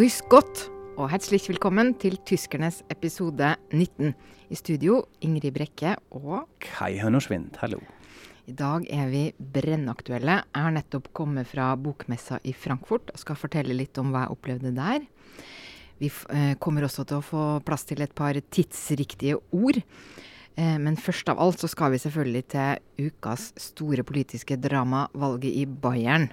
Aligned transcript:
Grüß 0.00 0.22
Gott 0.32 0.70
og 0.96 1.10
herzlich 1.12 1.44
velkommen 1.50 1.90
til 2.00 2.14
tyskernes 2.24 2.78
episode 2.88 3.50
19. 3.68 4.14
I 4.48 4.56
studio 4.56 5.02
Ingrid 5.20 5.52
Brekke 5.52 5.90
og 6.16 6.46
Kai 6.64 6.94
Hønnersvind, 7.02 7.58
hallo. 7.60 7.82
I 8.48 8.54
dag 8.56 8.86
er 8.88 9.10
vi 9.12 9.26
brennaktuelle. 9.36 10.38
Jeg 10.40 10.64
har 10.64 10.72
nettopp 10.72 11.10
kommet 11.12 11.50
fra 11.52 11.74
bokmessa 11.76 12.40
i 12.48 12.56
Frankfurt 12.56 13.12
og 13.12 13.20
skal 13.20 13.36
fortelle 13.42 13.76
litt 13.76 14.00
om 14.00 14.14
hva 14.14 14.24
jeg 14.24 14.38
opplevde 14.38 14.72
der. 14.78 15.04
Vi 16.00 16.08
eh, 16.08 16.56
kommer 16.56 16.88
også 16.88 17.04
til 17.04 17.20
å 17.20 17.28
få 17.34 17.44
plass 17.68 17.84
til 17.92 18.00
et 18.00 18.16
par 18.16 18.40
tidsriktige 18.40 19.36
ord. 19.52 19.82
Eh, 20.56 20.78
men 20.80 20.96
først 20.96 21.28
av 21.28 21.44
alt 21.44 21.60
så 21.60 21.68
skal 21.68 21.92
vi 21.92 22.00
selvfølgelig 22.00 22.46
til 22.56 23.10
ukas 23.10 23.50
store 23.68 24.08
politiske 24.08 24.56
drama, 24.64 25.10
valget 25.12 25.60
i 25.60 25.68
Bayern. 25.68 26.30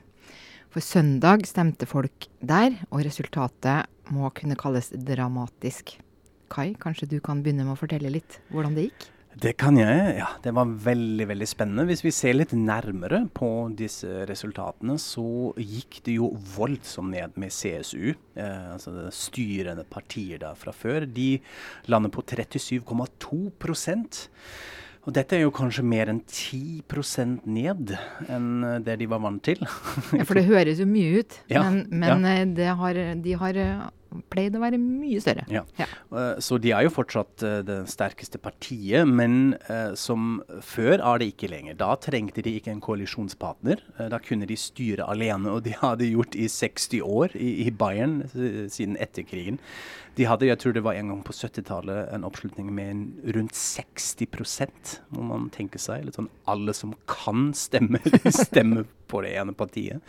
For 0.73 0.84
søndag 0.84 1.45
stemte 1.48 1.88
folk 1.89 2.27
der, 2.44 2.76
og 2.91 3.05
resultatet 3.07 3.88
må 4.13 4.30
kunne 4.35 4.57
kalles 4.59 4.91
dramatisk. 4.91 5.95
Kai, 6.52 6.73
kanskje 6.80 7.09
du 7.12 7.20
kan 7.23 7.43
begynne 7.43 7.66
med 7.67 7.76
å 7.76 7.80
fortelle 7.80 8.12
litt 8.12 8.40
hvordan 8.52 8.76
det 8.76 8.90
gikk? 8.90 9.07
Det 9.38 9.52
kan 9.59 9.77
jeg. 9.77 10.16
ja. 10.17 10.31
Det 10.41 10.49
var 10.55 10.70
veldig 10.81 11.27
veldig 11.30 11.48
spennende. 11.49 11.85
Hvis 11.85 12.02
vi 12.02 12.13
ser 12.16 12.34
litt 12.34 12.55
nærmere 12.57 13.20
på 13.38 13.49
disse 13.77 14.23
resultatene, 14.26 14.95
så 14.98 15.54
gikk 15.62 15.99
det 16.07 16.15
jo 16.15 16.32
voldsomt 16.55 17.13
ned 17.13 17.38
med 17.38 17.54
CSU. 17.54 18.15
Eh, 18.34 18.65
altså 18.73 18.95
det 18.95 19.13
styrende 19.13 19.85
partier 19.85 20.41
da 20.41 20.55
fra 20.57 20.73
før. 20.73 21.05
De 21.05 21.35
lander 21.91 22.13
på 22.13 22.26
37,2 22.26 23.43
og 25.08 25.13
dette 25.16 25.38
er 25.38 25.46
jo 25.46 25.54
kanskje 25.55 25.86
mer 25.88 26.10
enn 26.12 26.20
10% 26.27 27.46
ned 27.48 27.94
enn 28.27 28.50
det 28.84 28.98
de 29.00 29.08
var 29.08 29.22
vant 29.24 29.40
til. 29.40 29.62
ja, 30.18 30.26
For 30.27 30.36
det 30.36 30.44
høres 30.50 30.82
jo 30.84 30.88
mye 30.90 31.22
ut, 31.24 31.38
ja, 31.48 31.63
men, 31.63 31.86
men 31.96 32.27
ja. 32.27 32.41
eh, 32.44 32.74
har, 32.82 33.00
de 33.24 33.38
har 33.40 33.62
pleid 34.32 34.55
å 34.57 34.62
være 34.63 34.79
mye 34.82 35.21
større. 35.23 35.46
Ja. 35.51 35.63
ja. 35.79 35.87
Uh, 36.12 36.40
så 36.43 36.60
de 36.62 36.73
er 36.76 36.87
jo 36.87 36.93
fortsatt 36.93 37.43
uh, 37.46 37.60
det 37.65 37.79
sterkeste 37.91 38.41
partiet, 38.41 39.07
men 39.07 39.55
uh, 39.70 39.93
som 39.98 40.41
før 40.65 40.98
er 40.98 41.21
det 41.21 41.32
ikke 41.34 41.51
lenger. 41.51 41.77
Da 41.79 41.93
trengte 42.01 42.43
de 42.45 42.57
ikke 42.57 42.73
en 42.73 42.84
koalisjonspartner. 42.84 43.84
da 44.12 44.20
kunne 44.23 44.48
de 44.49 44.57
styre 44.60 45.05
alene, 45.07 45.51
og 45.51 45.63
de 45.65 45.76
hadde 45.77 46.10
gjort 46.10 46.35
i 46.38 46.48
60 46.51 47.01
år 47.05 47.38
i, 47.38 47.70
Bayern 47.77 48.21
siden 48.71 48.95
etter 49.01 49.26
krigen. 49.27 49.60
De 50.18 50.26
hadde, 50.26 50.48
jeg 50.48 50.57
tror 50.62 50.73
det 50.73 50.82
var 50.85 50.98
en 50.98 51.12
gang 51.12 51.20
på 51.26 51.35
70-tallet, 51.35 52.07
en 52.15 52.26
oppslutning 52.26 52.71
med 52.73 52.90
en 52.90 53.01
rundt 53.35 53.55
60 53.57 54.26
må 55.13 55.26
man 55.29 55.49
tenke 55.54 55.77
seg. 55.82 56.07
Litt 56.07 56.18
sånn 56.18 56.32
alle 56.49 56.73
som 56.73 56.95
kan 57.10 57.51
stemme, 57.57 58.01
stemmer 58.34 58.88
på 59.08 59.18
det 59.26 59.32
ene 59.40 59.54
partiet. 59.58 60.00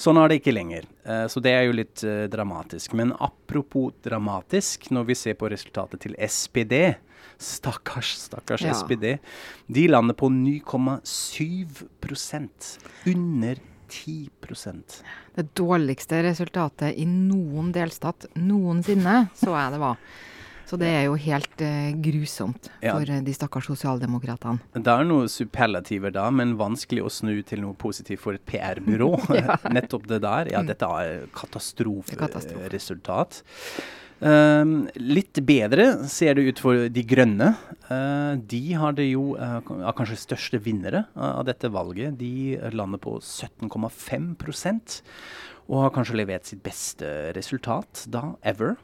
Sånn 0.00 0.18
er 0.20 0.26
det 0.28 0.36
ikke 0.40 0.56
lenger. 0.56 0.82
Uh, 1.06 1.26
så 1.32 1.38
det 1.44 1.52
er 1.56 1.64
jo 1.68 1.78
litt 1.78 1.98
uh, 2.06 2.12
dramatisk. 2.32 2.88
Men 2.98 3.08
apropos 3.18 3.88
dramatisk, 4.04 4.78
når 4.94 5.02
vi 5.10 5.14
ser 5.18 5.34
på 5.40 5.50
resultatet 5.52 5.98
til 6.06 6.14
SPD 6.18 6.76
Stakkars, 7.42 8.14
stakkars 8.28 8.62
ja. 8.62 8.74
SPD. 8.74 9.18
De 9.66 9.88
lander 9.88 10.14
på 10.14 10.28
9,7% 10.30 12.78
Under 13.06 13.58
10% 13.90 15.02
Det 15.34 15.54
dårligste 15.58 16.22
resultatet 16.22 16.94
i 16.96 17.04
noen 17.08 17.72
delstat 17.74 18.26
noensinne, 18.38 19.26
så 19.36 19.50
jeg 19.56 19.72
det 19.74 19.80
var. 19.82 19.96
Så 20.72 20.78
det 20.80 20.88
er 20.88 21.02
jo 21.04 21.18
helt 21.20 21.60
uh, 21.60 21.90
grusomt 22.00 22.70
for 22.80 23.04
ja. 23.04 23.18
de 23.20 23.32
stakkars 23.36 23.66
sosialdemokratene. 23.68 24.56
Det 24.72 24.88
er 24.88 25.04
noen 25.04 25.28
superlativer 25.28 26.08
da, 26.14 26.30
men 26.32 26.54
vanskelig 26.56 27.02
å 27.04 27.10
snu 27.12 27.42
til 27.44 27.60
noe 27.60 27.76
positivt 27.76 28.22
for 28.22 28.32
et 28.38 28.44
PR-byrå. 28.48 29.10
ja. 29.36 29.58
Nettopp 29.76 30.06
det 30.08 30.22
der. 30.24 30.48
Ja, 30.54 30.62
mm. 30.64 30.70
dette 30.70 30.88
er 30.88 31.26
katastroferesultat. 31.36 33.42
Uh, 34.22 34.88
litt 34.96 35.42
bedre 35.44 36.08
ser 36.08 36.38
det 36.38 36.46
ut 36.48 36.62
for 36.64 36.88
De 36.88 37.04
grønne. 37.04 37.50
Uh, 37.90 38.40
de 38.40 38.62
har 38.80 38.96
det 38.96 39.10
jo 39.10 39.34
uh, 39.36 39.60
er 39.60 39.96
kanskje 39.98 40.16
største 40.22 40.56
vinnere 40.64 41.04
av 41.12 41.44
dette 41.50 41.68
valget. 41.68 42.16
De 42.16 42.56
lander 42.72 42.96
på 43.02 43.18
17,5% 43.20 44.96
og 45.68 45.84
har 45.84 45.92
kanskje 45.92 46.16
levert 46.16 46.48
sitt 46.48 46.64
beste 46.64 47.36
resultat 47.36 48.06
da 48.08 48.40
ever. 48.40 48.80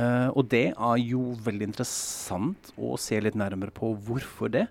Uh, 0.00 0.28
og 0.32 0.48
det 0.52 0.70
er 0.72 1.00
jo 1.02 1.34
veldig 1.44 1.66
interessant 1.72 2.70
å 2.80 2.96
se 3.00 3.18
litt 3.20 3.36
nærmere 3.38 3.74
på 3.74 3.92
hvorfor 4.06 4.52
det. 4.54 4.66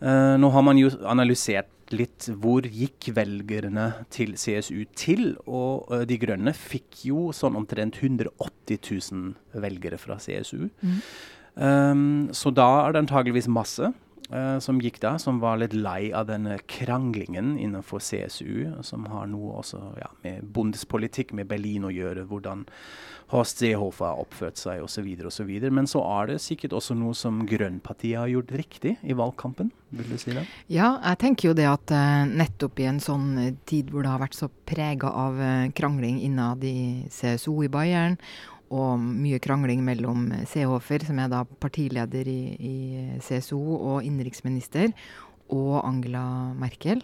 Uh, 0.00 0.36
nå 0.40 0.50
har 0.52 0.64
man 0.66 0.80
jo 0.80 0.90
analysert 1.08 1.70
litt 1.94 2.28
hvor 2.38 2.66
gikk 2.68 3.10
velgerne 3.16 3.88
til 4.12 4.36
CSU 4.38 4.84
til, 4.98 5.34
og 5.46 5.90
uh, 5.90 6.04
De 6.08 6.18
Grønne 6.20 6.54
fikk 6.56 7.04
jo 7.08 7.30
sånn 7.36 7.58
omtrent 7.58 7.98
180 8.02 8.80
000 8.84 9.60
velgere 9.64 9.98
fra 10.00 10.20
CSU. 10.22 10.68
Mm. 10.82 11.00
Um, 11.60 12.30
så 12.36 12.52
da 12.54 12.68
er 12.84 12.94
det 12.94 13.04
antageligvis 13.04 13.50
masse. 13.50 13.90
Uh, 14.30 14.58
som 14.62 14.78
gikk 14.78 15.00
da, 15.02 15.16
som 15.18 15.40
var 15.42 15.58
litt 15.58 15.74
lei 15.74 16.12
av 16.14 16.28
denne 16.28 16.60
kranglingen 16.70 17.56
innenfor 17.58 17.98
CSU, 17.98 18.82
som 18.86 19.08
har 19.10 19.26
noe 19.26 19.56
også 19.58 19.80
ja, 19.98 20.10
med 20.22 20.44
bondespolitikk, 20.54 21.34
med 21.34 21.50
Berlin 21.50 21.88
å 21.88 21.90
gjøre. 21.90 22.28
Hvordan 22.30 22.62
Horst 23.30 23.60
Seehofer 23.62 24.08
har 24.08 24.22
oppført 24.22 24.58
seg 24.58 24.82
osv. 24.82 25.06
osv. 25.26 25.50
Men 25.70 25.86
så 25.90 26.02
er 26.02 26.32
det 26.32 26.40
sikkert 26.42 26.74
også 26.78 26.96
noe 26.98 27.14
som 27.18 27.44
Grønnpartiet 27.46 28.18
har 28.18 28.30
gjort 28.30 28.54
riktig 28.58 28.96
i 29.02 29.16
valgkampen? 29.18 29.70
vil 29.90 30.06
du 30.06 30.18
si 30.22 30.30
det? 30.34 30.44
Ja, 30.70 30.92
jeg 31.02 31.18
tenker 31.22 31.50
jo 31.50 31.56
det 31.58 31.66
at 31.66 31.90
uh, 31.90 32.22
nettopp 32.30 32.78
i 32.78 32.86
en 32.90 33.00
sånn 33.02 33.56
tid 33.66 33.90
hvor 33.90 34.06
det 34.06 34.12
har 34.12 34.22
vært 34.22 34.38
så 34.38 34.50
prega 34.70 35.10
av 35.10 35.38
uh, 35.42 35.70
krangling 35.74 36.20
innad 36.22 36.62
i 36.66 37.08
CSO 37.10 37.56
i 37.66 37.70
Bayern, 37.72 38.18
og 38.70 39.02
mye 39.02 39.40
krangling 39.42 39.82
mellom 39.82 40.28
Seehofer, 40.46 41.02
som 41.06 41.18
er 41.18 41.30
da 41.32 41.42
partileder 41.62 42.28
i, 42.30 42.40
i 42.54 42.74
CSO, 43.24 43.58
og 43.58 44.06
innenriksminister, 44.06 44.92
og 45.50 45.80
Angela 45.82 46.22
Merkel, 46.54 47.02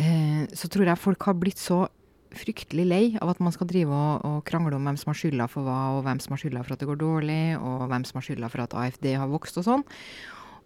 eh, 0.00 0.46
så 0.56 0.70
tror 0.72 0.88
jeg 0.88 1.02
folk 1.02 1.28
har 1.28 1.36
blitt 1.36 1.60
så 1.60 1.84
fryktelig 2.30 2.86
lei 2.86 3.04
av 3.18 3.32
at 3.32 3.40
man 3.42 3.52
skal 3.52 3.68
drive 3.68 3.92
og, 3.92 4.24
og, 4.26 4.42
krangle 4.46 4.76
om 4.76 4.84
hvem 4.86 4.98
som 5.00 5.10
har 5.10 5.18
skylda 5.18 5.48
for 5.50 5.66
hva, 5.66 5.78
og 5.96 6.04
hvem 6.06 6.20
som 6.22 6.36
har 6.36 6.42
skylda 6.44 6.64
for 6.64 6.74
at 6.74 6.82
det 6.82 6.90
går 6.90 7.00
dårlig, 7.00 7.42
og 7.58 7.88
hvem 7.90 8.06
som 8.06 8.20
har 8.20 8.26
skylda 8.28 8.50
for 8.52 8.64
at 8.64 8.76
AFD 8.84 9.08
har 9.18 9.32
vokst 9.32 9.58
og 9.60 9.66
sånn. 9.66 9.86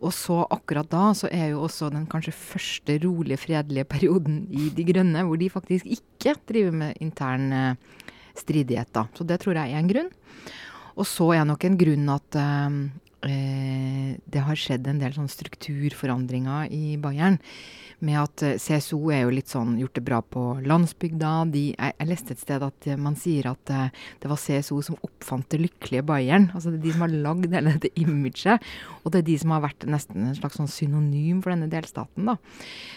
Og 0.04 0.12
så 0.12 0.42
akkurat 0.52 0.88
da 0.92 1.06
så 1.16 1.30
er 1.32 1.54
jo 1.54 1.62
også 1.64 1.88
den 1.94 2.04
kanskje 2.10 2.34
første 2.36 2.98
rolige, 3.00 3.40
fredelige 3.40 3.86
perioden 3.88 4.42
i 4.52 4.68
De 4.74 4.84
grønne, 4.84 5.22
hvor 5.24 5.40
de 5.40 5.48
faktisk 5.52 5.88
ikke 5.88 6.34
driver 6.50 6.76
med 6.82 7.00
intern 7.04 7.52
eh, 7.56 7.94
stridigheter. 8.38 9.08
Så 9.16 9.26
det 9.26 9.40
tror 9.42 9.58
jeg 9.58 9.72
er 9.72 9.80
en 9.80 9.90
grunn. 9.90 10.12
Og 10.94 11.08
så 11.08 11.30
er 11.34 11.46
nok 11.48 11.64
en 11.66 11.78
grunn 11.78 12.12
at 12.12 12.38
eh, 12.38 12.76
eh 13.30 14.10
det 14.30 14.42
har 14.46 14.58
skjedd 14.58 14.86
en 14.86 15.00
del 15.00 15.14
sånn 15.14 15.30
strukturforandringer 15.30 16.70
i 16.74 16.96
Bayern 17.00 17.38
med 18.04 18.18
at 18.20 18.42
eh, 18.46 18.58
CSO 18.60 18.98
er 19.14 19.24
jo 19.24 19.32
litt 19.34 19.50
sånn 19.50 19.76
gjort 19.80 19.96
det 19.98 20.04
bra 20.06 20.20
på 20.22 20.42
landsbygda. 20.64 21.32
De, 21.52 21.64
jeg, 21.72 21.94
jeg, 21.98 22.08
leste 22.10 22.34
et 22.34 22.42
sted 22.42 22.66
at 22.66 22.88
man 23.00 23.16
sier 23.18 23.48
at 23.50 23.72
eh, 23.72 24.04
det 24.22 24.30
var 24.30 24.40
CSO 24.40 24.80
som 24.86 25.00
oppfant 25.06 25.48
det 25.54 25.62
lykkelige 25.64 26.06
Bayern. 26.06 26.50
Altså 26.54 26.72
det 26.72 26.80
er 26.80 26.86
de 26.86 26.94
som 26.96 27.06
har 27.06 27.16
lagd 27.28 27.48
hele 27.58 27.74
dette 27.76 27.92
imaget. 28.00 28.70
Og 29.02 29.14
det 29.14 29.22
er 29.22 29.28
de 29.30 29.40
som 29.42 29.56
har 29.56 29.64
vært 29.66 29.88
nesten 29.90 30.28
en 30.28 30.38
slags 30.38 30.60
sånn 30.60 30.70
synonym 30.70 31.42
for 31.42 31.54
denne 31.54 31.70
delstaten, 31.72 32.30
da. 32.30 32.38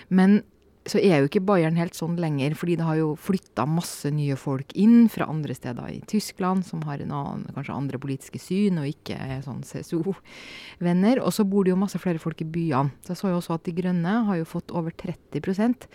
Men 0.09 0.41
så 0.87 0.99
er 1.03 1.19
jo 1.19 1.27
ikke 1.27 1.43
Bayern 1.43 1.77
helt 1.79 1.97
sånn 1.97 2.15
lenger, 2.19 2.55
fordi 2.57 2.77
det 2.79 2.85
har 2.87 2.97
jo 2.99 3.09
flytta 3.19 3.65
masse 3.69 4.09
nye 4.13 4.37
folk 4.39 4.71
inn 4.79 5.09
fra 5.11 5.27
andre 5.29 5.55
steder 5.57 5.89
i 5.91 5.99
Tyskland, 6.09 6.65
som 6.67 6.83
har 6.87 7.03
en 7.03 7.13
annen, 7.15 7.45
kanskje 7.55 7.75
andre 7.75 7.99
politiske 8.01 8.41
syn, 8.41 8.79
og 8.81 8.89
ikke 8.89 9.17
er 9.19 9.43
sånn 9.45 9.63
CSO-venner. 9.67 11.21
Og 11.23 11.35
så 11.35 11.45
bor 11.47 11.67
det 11.67 11.73
jo 11.73 11.79
masse 11.79 11.99
flere 12.01 12.21
folk 12.23 12.41
i 12.43 12.49
byene. 12.57 12.95
Så 13.03 13.13
jeg 13.13 13.21
så 13.21 13.33
jo 13.33 13.41
også 13.41 13.57
at 13.57 13.67
De 13.67 13.75
Grønne 13.77 14.17
har 14.29 14.39
jo 14.39 14.47
fått 14.47 14.73
over 14.75 14.95
30% 14.95 15.87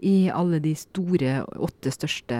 i 0.00 0.16
alle 0.32 0.60
de 0.64 0.72
store, 0.78 1.40
åtte 1.60 1.92
største 1.92 2.36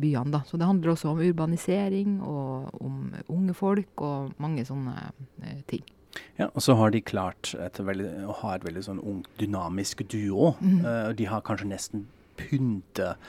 byene. 0.00 0.32
da. 0.34 0.42
Så 0.48 0.58
det 0.58 0.66
handler 0.66 0.94
også 0.94 1.12
om 1.12 1.22
urbanisering 1.22 2.18
og 2.22 2.74
om 2.82 3.12
unge 3.28 3.54
folk 3.54 4.02
og 4.02 4.34
mange 4.42 4.66
sånne 4.66 4.96
eh, 5.44 5.60
ting. 5.70 5.84
Ja, 6.38 6.48
og 6.50 6.62
så 6.62 6.74
har 6.78 6.90
de 6.94 7.00
klart 7.04 7.52
veldig, 7.54 8.10
å 8.28 8.36
ha 8.42 8.54
et 8.56 8.66
veldig 8.66 8.84
sånn 8.86 9.02
ungt, 9.02 9.30
dynamisk 9.40 10.04
duo. 10.10 10.54
Mm. 10.60 10.80
Uh, 10.84 11.10
de 11.16 11.28
har 11.30 11.44
kanskje 11.46 11.70
nesten 11.70 12.06
pyntet 12.38 13.20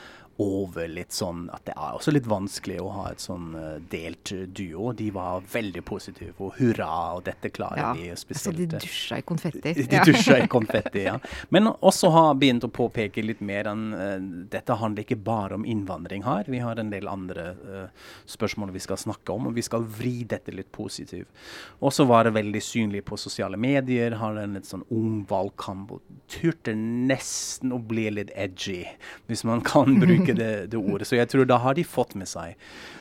over 0.42 0.88
litt 0.92 1.16
sånn 1.16 1.46
at 1.54 1.64
det 1.70 1.74
er 1.78 1.96
også 1.96 2.12
litt 2.12 2.26
vanskelig 2.28 2.80
å 2.84 2.90
ha 2.92 3.06
et 3.14 3.24
sånn 3.24 3.54
uh, 3.56 3.78
delt 3.92 4.34
duo. 4.56 4.92
De 4.98 5.08
var 5.16 5.46
veldig 5.52 5.84
positive 5.88 6.36
og 6.44 6.58
hurra, 6.60 6.90
og 7.16 7.24
dette 7.28 7.52
klarer 7.56 7.82
ja, 7.82 7.92
vi 7.96 8.10
spesielt. 8.20 8.60
Altså 8.60 8.66
de 8.66 8.82
dusja 8.84 9.20
i 9.22 9.26
konfetti. 9.32 9.62
De, 9.64 9.86
de 9.92 10.02
dusja 10.10 10.40
i 10.44 10.50
konfetti, 10.52 11.06
ja. 11.10 11.16
Men 11.56 11.72
også 11.74 12.12
har 12.12 12.34
begynt 12.42 12.68
å 12.68 12.72
påpeke 12.74 13.24
litt 13.24 13.44
mer 13.46 13.72
enn 13.72 13.86
uh, 13.96 14.18
dette 14.52 14.76
handler 14.82 15.06
ikke 15.06 15.20
bare 15.24 15.56
om 15.60 15.66
innvandring 15.66 16.26
her. 16.28 16.52
Vi 16.52 16.60
har 16.64 16.82
en 16.82 16.92
del 16.92 17.08
andre 17.12 17.48
uh, 17.56 18.12
spørsmål 18.28 18.76
vi 18.76 18.84
skal 18.84 19.00
snakke 19.00 19.32
om, 19.32 19.48
og 19.50 19.56
vi 19.56 19.64
skal 19.66 19.88
vri 19.88 20.18
dette 20.28 20.52
litt 20.56 20.72
positivt. 20.76 21.32
Også 21.80 22.08
var 22.10 22.28
det 22.28 22.36
veldig 22.36 22.64
synlig 22.64 23.06
på 23.08 23.18
sosiale 23.20 23.58
medier. 23.60 24.20
Har 24.20 24.36
en 24.42 24.60
litt 24.60 24.68
sånn 24.68 24.84
ung 24.92 25.24
valgkamp 25.30 25.96
og 25.96 26.04
turte 26.32 26.76
nesten 26.76 27.72
å 27.76 27.80
bli 27.80 28.10
litt 28.18 28.32
edgy, 28.36 28.84
hvis 29.30 29.46
man 29.48 29.64
kan 29.66 29.96
bruke 30.04 30.25
bruke 30.26 30.38
det, 30.40 30.72
det, 30.72 30.80
ordet. 30.80 31.08
Så 31.08 31.20
jeg 31.20 31.30
tror 31.32 31.48
da 31.50 31.60
har 31.62 31.78
de 31.78 31.86
fått 31.88 32.16
med 32.20 32.30
seg 32.30 32.56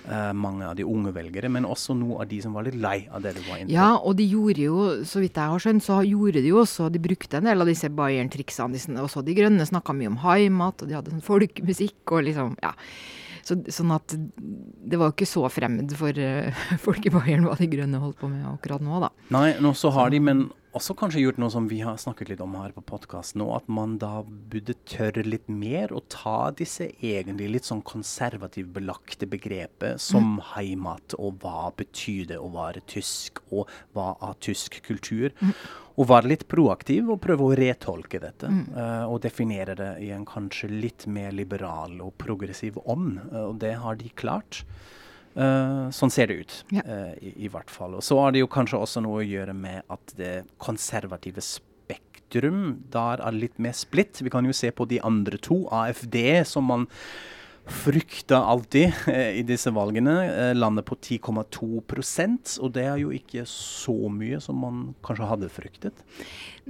uh, 0.08 0.32
mange 0.36 0.66
av 0.68 0.76
de 0.78 0.86
unge 0.86 1.14
velgere, 1.16 1.50
men 1.52 1.66
også 1.68 1.96
noen 1.98 2.22
av 2.22 2.28
de 2.30 2.40
som 2.44 2.54
var 2.56 2.68
litt 2.68 2.78
lei 2.80 2.96
av 3.10 3.24
det 3.24 3.34
det 3.38 3.46
var 3.48 3.60
inne 3.60 3.68
på. 3.70 3.74
Ja, 3.76 3.90
og 3.96 4.16
de 4.20 4.28
gjorde 4.28 4.66
jo, 4.66 4.78
så 5.08 5.24
vidt 5.24 5.40
jeg 5.40 5.54
har 5.54 5.64
skjønt, 5.66 5.84
så 5.84 6.00
gjorde 6.06 6.44
de 6.44 6.52
jo 6.52 6.62
også 6.62 6.90
De 6.92 7.02
brukte 7.02 7.40
en 7.40 7.48
del 7.48 7.64
av 7.64 7.70
disse 7.70 7.90
Bayern-triksene. 7.90 9.02
Også 9.02 9.24
De 9.24 9.36
Grønne 9.36 9.66
snakka 9.66 9.96
mye 9.96 10.12
om 10.12 10.22
heimat, 10.24 10.82
og 10.82 10.90
de 10.90 10.98
hadde 10.98 11.14
sånn 11.14 11.24
folkemusikk 11.24 12.16
og 12.16 12.26
liksom 12.30 12.58
Ja. 12.64 12.74
Så, 13.44 13.58
sånn 13.68 13.90
at 13.92 14.08
det 14.16 14.96
var 14.96 15.10
jo 15.10 15.12
ikke 15.18 15.28
så 15.28 15.42
fremmed 15.52 15.90
for 15.98 16.16
uh, 16.16 16.62
folk 16.86 17.04
i 17.04 17.12
Bayern 17.12 17.44
hva 17.44 17.58
De 17.58 17.68
Grønne 17.68 18.00
holdt 18.00 18.16
på 18.22 18.30
med 18.32 18.46
akkurat 18.48 18.80
nå, 18.84 19.02
da. 19.04 19.10
Nei, 19.36 19.50
nå 19.60 19.74
så 19.76 19.92
har 19.92 20.14
de, 20.14 20.22
men 20.24 20.46
også 20.74 20.96
kanskje 20.98 21.22
gjort 21.22 21.38
noe 21.40 21.52
som 21.52 21.68
vi 21.70 21.80
har 21.84 21.98
snakket 22.00 22.32
litt 22.32 22.42
om 22.42 22.56
her 22.58 22.74
på 22.74 22.82
podkasten, 22.88 23.42
at 23.54 23.68
man 23.70 23.96
da 24.02 24.22
burde 24.24 24.76
tørre 24.90 25.24
litt 25.26 25.46
mer 25.48 25.94
å 25.94 26.02
ta 26.12 26.50
disse 26.56 26.88
egentlig 26.98 27.50
litt 27.52 27.68
sånn 27.68 27.84
konservativt 27.86 28.72
belagte 28.74 29.28
begrepet 29.30 30.02
som 30.02 30.36
mm. 30.36 30.42
heimat, 30.54 31.16
og 31.18 31.38
hva 31.44 31.70
betyr 31.78 32.32
det 32.32 32.40
å 32.40 32.50
være 32.54 32.84
tysk, 32.90 33.42
og 33.54 33.70
hva 33.96 34.14
av 34.24 34.36
tysk 34.44 34.80
kultur? 34.86 35.30
Mm. 35.40 35.54
Og 35.94 36.10
være 36.10 36.32
litt 36.32 36.48
proaktiv 36.50 37.12
og 37.14 37.20
prøve 37.22 37.46
å 37.46 37.54
retolke 37.54 38.18
dette. 38.18 38.50
Mm. 38.50 38.64
Uh, 38.74 39.04
og 39.06 39.20
definere 39.22 39.76
det 39.78 39.92
i 40.02 40.10
en 40.16 40.26
kanskje 40.26 40.72
litt 40.72 41.06
mer 41.06 41.30
liberal 41.30 42.00
og 42.02 42.16
progressiv 42.18 42.80
ånd. 42.82 43.20
Uh, 43.30 43.44
og 43.52 43.60
det 43.62 43.76
har 43.78 44.00
de 44.00 44.10
klart. 44.18 44.64
Uh, 45.34 45.90
sånn 45.90 46.12
ser 46.14 46.30
det 46.30 46.34
ut, 46.44 46.52
ja. 46.70 46.84
uh, 46.86 47.14
i, 47.18 47.32
i, 47.46 47.48
hvert 47.50 47.70
fall. 47.72 47.96
Og 47.98 48.04
så 48.06 48.20
har 48.22 48.34
det 48.34 48.44
jo 48.44 48.50
kanskje 48.50 48.78
også 48.78 49.02
noe 49.02 49.22
å 49.22 49.26
gjøre 49.26 49.54
med 49.58 49.82
at 49.90 50.14
det 50.18 50.34
konservative 50.62 51.42
spektrum 51.42 52.84
der 52.94 53.22
er 53.24 53.34
litt 53.34 53.58
mer 53.58 53.74
splitt. 53.74 54.22
Vi 54.22 54.30
kan 54.30 54.46
jo 54.46 54.54
se 54.54 54.70
på 54.70 54.86
de 54.90 55.00
andre 55.02 55.40
to, 55.42 55.64
AFD, 55.74 56.16
som 56.46 56.70
man 56.70 56.86
frykta 57.66 58.42
alltid 58.44 58.92
eh, 59.08 59.38
i 59.40 59.42
disse 59.46 59.70
valgene. 59.72 60.14
Eh, 60.24 60.52
landet 60.56 60.86
på 60.88 60.96
10,2% 60.96 62.58
og 62.60 62.72
det 62.74 62.84
er 62.84 62.98
jo 63.00 63.12
ikke 63.14 63.46
så 63.48 63.94
mye 64.12 64.40
som 64.42 64.60
man 64.60 64.82
kanskje 65.06 65.28
hadde 65.30 65.50
fryktet. 65.52 66.04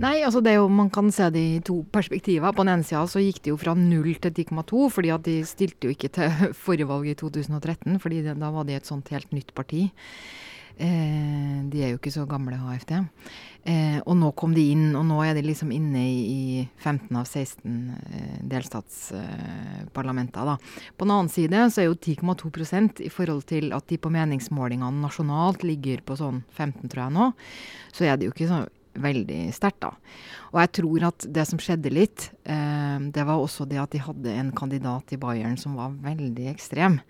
Nei, 0.00 0.16
altså 0.26 0.42
det 0.42 0.54
er 0.54 0.60
jo, 0.60 0.68
man 0.70 0.90
kan 0.94 1.10
se 1.14 1.28
det 1.34 1.42
i 1.42 1.60
to 1.66 1.80
perspektiver. 1.94 2.54
På 2.54 2.66
den 2.66 2.76
ene 2.76 2.86
sida 2.86 3.04
så 3.10 3.22
gikk 3.22 3.42
det 3.44 3.54
jo 3.54 3.58
fra 3.60 3.76
0 3.78 4.08
til 4.22 4.38
10,2, 4.44 4.86
fordi 4.94 5.12
at 5.14 5.26
de 5.26 5.36
stilte 5.46 5.88
jo 5.88 5.94
ikke 5.94 6.12
til 6.14 6.48
forrige 6.64 6.88
valg 6.90 7.10
i 7.10 7.18
2013, 7.18 8.00
fordi 8.02 8.24
da 8.30 8.54
var 8.54 8.66
de 8.68 8.78
et 8.78 8.90
sånt 8.90 9.10
helt 9.14 9.30
nytt 9.34 9.54
parti. 9.54 9.88
Eh, 10.76 11.62
de 11.70 11.82
er 11.84 11.90
jo 11.92 11.98
ikke 12.00 12.10
så 12.10 12.24
gamle, 12.26 12.56
HFD. 12.58 12.96
Eh, 13.70 14.00
og 14.02 14.16
nå 14.18 14.32
kom 14.36 14.54
de 14.56 14.72
inn, 14.72 14.96
og 14.98 15.04
nå 15.06 15.20
er 15.24 15.34
de 15.36 15.42
liksom 15.46 15.70
inne 15.72 16.02
i, 16.02 16.16
i 16.26 16.68
15 16.82 17.16
av 17.16 17.24
16 17.28 17.90
eh, 17.94 18.38
delstatsparlamenter. 18.50 20.56
På 20.98 21.06
den 21.06 21.14
annen 21.14 21.32
side 21.32 21.70
så 21.70 21.80
er 21.82 21.86
jo 21.88 21.96
10,2% 21.96 23.00
i 23.06 23.10
forhold 23.12 23.44
til 23.50 23.64
at 23.76 23.84
de 23.90 23.96
på 24.02 24.12
meningsmålingene 24.14 25.04
nasjonalt 25.04 25.60
ligger 25.66 25.98
på 26.04 26.12
sånn 26.18 26.38
15, 26.56 26.88
tror 26.88 27.02
jeg 27.06 27.16
nå, 27.20 27.26
så 27.94 28.00
er 28.08 28.14
det 28.18 28.26
jo 28.28 28.34
ikke 28.34 28.50
så 28.50 28.58
veldig 29.04 29.42
sterkt, 29.54 29.80
da. 29.82 29.90
Og 30.52 30.58
jeg 30.62 30.70
tror 30.78 30.98
at 31.08 31.18
det 31.34 31.44
som 31.50 31.58
skjedde 31.58 31.90
litt, 31.90 32.30
det 32.44 33.24
var 33.26 33.42
også 33.42 33.66
det 33.66 33.80
at 33.82 33.90
de 33.90 33.98
hadde 33.98 34.30
en 34.30 34.52
kandidat 34.54 35.10
i 35.10 35.18
Bayern 35.18 35.58
som 35.58 35.74
var 35.74 35.90
veldig 36.04 36.46
ekstrem 36.52 37.00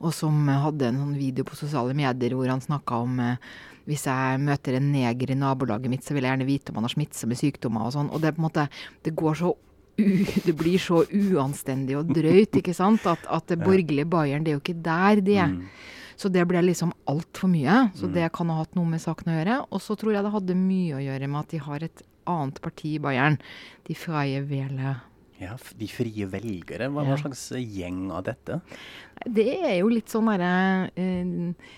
og 0.00 0.14
som 0.16 0.48
hadde 0.48 0.88
en 0.88 1.00
sånn 1.02 1.14
video 1.18 1.46
på 1.46 1.58
sosiale 1.58 1.94
medier 1.96 2.34
hvor 2.36 2.50
han 2.50 2.62
snakka 2.64 3.00
om 3.04 3.20
eh, 3.22 3.52
hvis 3.88 4.06
jeg 4.08 4.40
møter 4.40 4.78
en 4.78 4.90
neger 4.94 5.34
i 5.34 5.38
nabolaget 5.38 5.92
mitt, 5.92 6.04
så 6.04 6.16
vil 6.16 6.24
jeg 6.24 6.32
gjerne 6.32 6.48
vite 6.48 6.72
om 6.72 6.80
han 6.80 6.88
har 6.88 6.94
smittsomme 6.94 7.36
sykdommer 7.36 7.84
og 7.84 7.94
sånn. 7.96 8.10
Og 8.16 8.22
det 8.22 8.32
på 8.32 8.40
en 8.40 8.46
måte 8.46 8.68
Det 9.04 9.12
går 9.16 9.34
så 9.42 9.52
u, 9.52 10.06
det 10.46 10.54
blir 10.56 10.80
så 10.80 11.02
uanstendig 11.04 11.98
og 11.98 12.14
drøyt, 12.14 12.56
ikke 12.60 12.74
sant? 12.76 13.04
At, 13.06 13.26
at 13.28 13.50
det 13.52 13.60
borgerlige 13.62 14.08
Bayern, 14.08 14.46
det 14.46 14.54
er 14.54 14.58
jo 14.58 14.64
ikke 14.64 14.80
der 14.86 15.20
de 15.24 15.36
er. 15.36 15.52
Mm. 15.52 15.68
Så 16.16 16.30
det 16.30 16.46
ble 16.48 16.62
liksom 16.62 16.94
altfor 17.10 17.50
mye. 17.50 17.88
Så 17.98 18.08
mm. 18.08 18.14
det 18.16 18.32
kan 18.34 18.50
ha 18.50 18.60
hatt 18.62 18.76
noe 18.78 18.88
med 18.88 19.02
saken 19.02 19.32
å 19.32 19.38
gjøre. 19.38 19.60
Og 19.68 19.82
så 19.82 19.96
tror 19.98 20.14
jeg 20.14 20.26
det 20.26 20.34
hadde 20.34 20.58
mye 20.58 20.98
å 20.98 21.04
gjøre 21.04 21.30
med 21.30 21.42
at 21.42 21.54
de 21.54 21.64
har 21.66 21.86
et 21.86 22.04
annet 22.30 22.60
parti 22.64 22.94
i 22.96 23.02
Bayern. 23.02 23.40
De 23.84 23.96
Freie 23.98 24.40
Wele 24.48 24.96
ja, 25.44 25.54
De 25.78 25.88
frie 25.90 26.26
velgere, 26.30 26.90
hva, 26.92 27.06
hva 27.06 27.20
slags 27.20 27.46
gjeng 27.60 28.06
av 28.14 28.26
dette? 28.30 28.60
Det 29.24 29.48
er 29.60 29.78
jo 29.78 29.92
litt 29.92 30.12
sånn 30.12 30.28
derre 30.32 30.52
uh, 30.98 31.72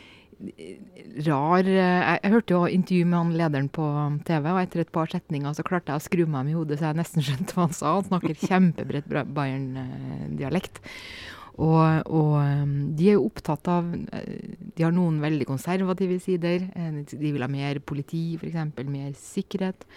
rar 1.26 1.64
eh, 1.64 1.76
jeg, 1.76 2.18
jeg, 2.20 2.32
hørte 2.34 2.54
jo 2.54 2.66
intervju 2.68 3.06
med 3.08 3.18
han 3.18 3.30
lederen 3.40 3.70
på 3.72 3.86
TV, 4.28 4.50
og 4.52 4.60
etter 4.60 4.82
et 4.82 4.92
par 4.92 5.08
setninger 5.10 5.56
så 5.56 5.64
klarte 5.66 5.94
jeg 5.94 6.02
å 6.02 6.04
skru 6.04 6.24
meg 6.28 6.50
i 6.50 6.56
hodet 6.56 6.78
så 6.80 6.90
jeg 6.90 7.00
nesten 7.00 7.24
skjønte 7.24 7.56
hva 7.56 7.66
han 7.66 7.76
sa. 7.76 7.94
Han 7.96 8.10
snakker 8.10 8.44
kjempebredt 8.44 9.08
Bayern-dialekt. 9.36 10.82
Og, 11.56 12.10
og, 12.12 12.34
eh, 12.42 12.64
de 12.98 13.08
er 13.08 13.16
jo 13.16 13.30
opptatt 13.30 13.70
av 13.72 13.88
eh, 13.88 14.56
De 14.76 14.84
har 14.84 14.92
noen 14.92 15.22
veldig 15.22 15.48
konservative 15.48 16.18
sider. 16.20 16.68
De 17.08 17.32
vil 17.32 17.44
ha 17.44 17.48
mer 17.48 17.80
politi, 17.80 18.26
f.eks. 18.36 18.76
Mer 18.84 19.16
sikkerhet. 19.16 19.88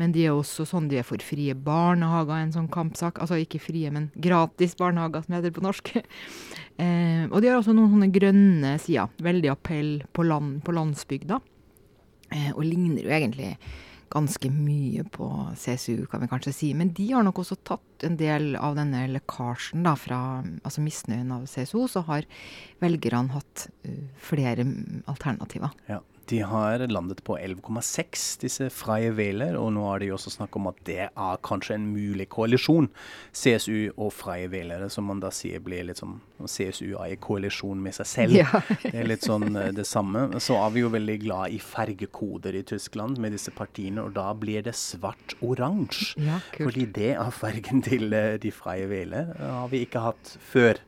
Men 0.00 0.14
de 0.14 0.26
er 0.26 0.34
også 0.34 0.66
sånn 0.66 0.88
de 0.90 0.98
er 1.00 1.06
for 1.06 1.22
frie 1.22 1.54
barnehager, 1.54 2.34
en 2.36 2.54
sånn 2.54 2.70
kampsak. 2.72 3.20
Altså 3.22 3.38
ikke 3.40 3.62
frie, 3.62 3.92
men 3.94 4.10
gratis 4.14 4.74
barnehager, 4.78 5.24
som 5.24 5.36
heter 5.36 5.54
på 5.54 5.64
norsk. 5.64 5.94
eh, 6.82 7.24
og 7.30 7.40
de 7.40 7.50
har 7.50 7.60
også 7.60 7.76
noen 7.76 7.94
sånne 7.94 8.12
grønne 8.14 8.76
sider. 8.82 9.10
Veldig 9.24 9.52
appell 9.54 9.96
på, 10.12 10.26
land, 10.26 10.60
på 10.66 10.74
landsbygda. 10.74 11.40
Eh, 12.34 12.52
og 12.54 12.64
ligner 12.66 13.06
jo 13.06 13.14
egentlig 13.14 13.54
ganske 14.14 14.50
mye 14.52 15.02
på 15.10 15.26
CSU, 15.58 16.06
kan 16.10 16.22
vi 16.22 16.30
kanskje 16.30 16.54
si. 16.54 16.70
Men 16.76 16.92
de 16.94 17.08
har 17.10 17.24
nok 17.26 17.40
også 17.42 17.58
tatt 17.66 18.06
en 18.06 18.18
del 18.20 18.54
av 18.58 18.76
denne 18.78 19.06
lekkasjen 19.10 19.86
da, 19.86 19.96
fra 19.98 20.20
altså 20.62 20.84
misnøyen 20.84 21.32
av 21.34 21.48
CSO. 21.50 21.86
Så 21.90 22.04
har 22.08 22.28
velgerne 22.82 23.34
hatt 23.34 23.66
uh, 23.86 24.04
flere 24.22 24.66
alternativer. 25.10 25.74
Ja. 25.90 26.00
De 26.30 26.40
har 26.40 26.78
landet 26.88 27.20
på 27.24 27.36
11,6, 27.38 28.24
disse 28.40 28.68
Freie 28.72 29.12
Wähler, 29.16 29.58
og 29.60 29.72
nå 29.76 29.84
er 29.92 30.00
det 30.00 30.08
jo 30.08 30.16
også 30.16 30.32
snakk 30.32 30.56
om 30.56 30.70
at 30.70 30.78
det 30.88 31.00
er 31.10 31.42
kanskje 31.44 31.76
en 31.76 31.90
mulig 31.92 32.26
koalisjon. 32.32 32.88
CSU 33.36 33.92
og 33.96 34.12
Freie 34.16 34.48
Wähler, 34.52 34.86
som 34.92 35.08
man 35.10 35.20
da 35.20 35.32
sier 35.34 35.60
blir 35.64 35.84
litt 35.88 36.00
sånn 36.00 36.16
CSU 36.44 36.96
er 36.98 37.12
i 37.14 37.18
koalisjon 37.20 37.80
med 37.80 37.96
seg 37.96 38.08
selv. 38.08 38.38
Ja. 38.38 38.62
det 38.82 38.94
er 39.02 39.08
litt 39.08 39.26
sånn 39.26 39.54
eh, 39.60 39.70
det 39.76 39.86
samme. 39.88 40.26
Så 40.42 40.56
er 40.60 40.74
vi 40.74 40.84
jo 40.84 40.90
veldig 40.94 41.18
glad 41.26 41.54
i 41.54 41.60
fargekoder 41.62 42.56
i 42.56 42.64
Tyskland 42.66 43.20
med 43.22 43.36
disse 43.36 43.52
partiene, 43.54 44.04
og 44.04 44.16
da 44.16 44.30
blir 44.36 44.64
det 44.66 44.74
svart-oransje. 44.78 46.18
Ja, 46.24 46.40
fordi 46.56 46.88
det 46.96 47.14
er 47.18 47.32
fargen 47.34 47.84
til 47.84 48.12
eh, 48.16 48.34
de 48.40 48.52
Freie 48.54 48.88
Wähler. 48.90 49.34
har 49.40 49.70
vi 49.72 49.84
ikke 49.84 50.08
hatt 50.08 50.36
før. 50.52 50.80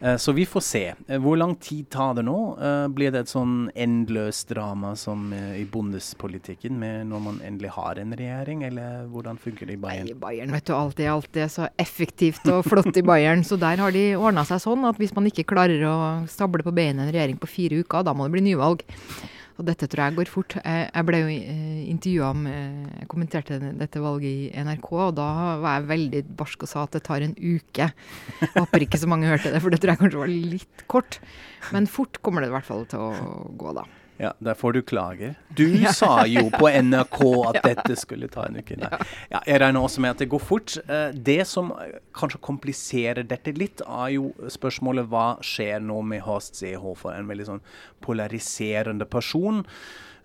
Eh, 0.00 0.16
så 0.16 0.32
vi 0.32 0.46
får 0.46 0.60
se. 0.60 0.94
Eh, 1.08 1.18
hvor 1.18 1.36
lang 1.36 1.54
tid 1.56 1.88
tar 1.90 2.14
det 2.14 2.22
nå? 2.22 2.38
Eh, 2.62 2.86
blir 2.94 3.12
det 3.14 3.24
et 3.24 3.32
sånn 3.32 3.70
endeløst 3.74 4.50
drama 4.52 4.94
som 4.96 5.32
i 5.34 5.64
bondespolitikken 5.68 6.78
når 7.08 7.22
man 7.22 7.40
endelig 7.44 7.72
har 7.74 7.98
en 8.00 8.14
regjering, 8.16 8.62
eller 8.68 9.08
hvordan 9.12 9.40
funker 9.40 9.68
det 9.68 9.78
i 9.78 9.82
Bayern? 9.82 10.06
Nei, 10.08 10.18
Bayern 10.18 10.54
vet 10.54 10.68
du, 10.68 10.74
alt 10.76 11.00
er, 11.02 11.10
alt 11.12 11.36
er 11.36 11.50
så 11.52 11.68
effektivt 11.80 12.46
og 12.52 12.64
flott 12.66 12.96
i 12.96 13.04
Bayern. 13.04 13.44
så 13.44 13.58
der 13.60 13.80
har 13.82 13.94
de 13.94 14.04
ordna 14.16 14.44
seg 14.46 14.62
sånn 14.62 14.86
at 14.88 15.00
hvis 15.00 15.14
man 15.16 15.26
ikke 15.30 15.46
klarer 15.48 15.82
å 15.88 15.96
stable 16.30 16.64
på 16.66 16.74
beina 16.74 17.04
en 17.04 17.12
regjering 17.12 17.40
på 17.40 17.50
fire 17.50 17.82
uker, 17.82 18.06
da 18.06 18.14
må 18.14 18.28
det 18.28 18.36
bli 18.38 18.46
nyvalg. 18.50 18.84
Og 19.58 19.66
dette 19.66 19.88
tror 19.90 20.04
jeg 20.06 20.16
går 20.20 20.30
fort. 20.30 20.54
Jeg, 20.62 21.04
ble 21.08 21.20
jo 21.24 21.30
eh, 21.34 21.82
intervjua 21.90 22.30
om 22.30 22.46
Jeg 22.46 23.08
kommenterte 23.10 23.58
dette 23.58 24.02
valget 24.02 24.30
i 24.30 24.64
NRK, 24.64 24.90
og 25.08 25.16
da 25.18 25.28
var 25.58 25.80
jeg 25.80 25.88
veldig 25.90 26.24
barsk 26.38 26.62
og 26.62 26.70
sa 26.70 26.86
at 26.86 26.94
det 26.94 27.04
tar 27.08 27.26
en 27.26 27.34
uke. 27.34 27.90
Jeg 27.90 28.52
håper 28.54 28.86
ikke 28.86 29.02
så 29.02 29.10
mange 29.10 29.30
hørte 29.30 29.50
det, 29.54 29.62
for 29.64 29.74
det 29.74 29.82
tror 29.82 29.94
jeg 29.94 30.02
kanskje 30.04 30.22
var 30.22 30.34
litt 30.54 30.86
kort. 30.90 31.18
Men 31.74 31.90
fort 31.90 32.22
kommer 32.22 32.44
det 32.44 32.52
i 32.52 32.54
hvert 32.54 32.68
fall 32.68 32.86
til 32.90 33.08
å 33.10 33.48
gå, 33.58 33.74
da. 33.74 33.88
Ja, 34.18 34.32
der 34.38 34.54
får 34.54 34.72
du 34.72 34.82
klager. 34.82 35.34
Du 35.48 35.84
sa 35.94 36.26
jo 36.26 36.48
på 36.50 36.68
NRK 36.68 37.20
at 37.52 37.60
dette 37.68 37.96
skulle 38.00 38.28
ta 38.32 38.48
en 38.48 38.58
uke. 38.58 38.78
Nei. 38.80 38.90
Ja, 39.30 39.42
jeg 39.46 39.62
regner 39.62 39.86
også 39.86 40.02
med 40.02 40.16
at 40.16 40.24
det 40.24 40.30
går 40.32 40.42
fort. 40.42 40.74
Eh, 40.88 41.14
det 41.14 41.44
som 41.50 41.70
kanskje 42.18 42.42
kompliserer 42.42 43.22
dette 43.28 43.54
litt, 43.54 43.84
er 43.86 44.16
jo 44.16 44.32
spørsmålet 44.50 45.08
hva 45.12 45.28
skjer 45.44 45.78
nå 45.86 46.02
med 46.10 46.24
Horst 46.26 46.58
Seehofer, 46.58 47.14
en 47.14 47.30
veldig 47.30 47.48
sånn 47.52 47.64
polariserende 48.04 49.08
person. 49.08 49.64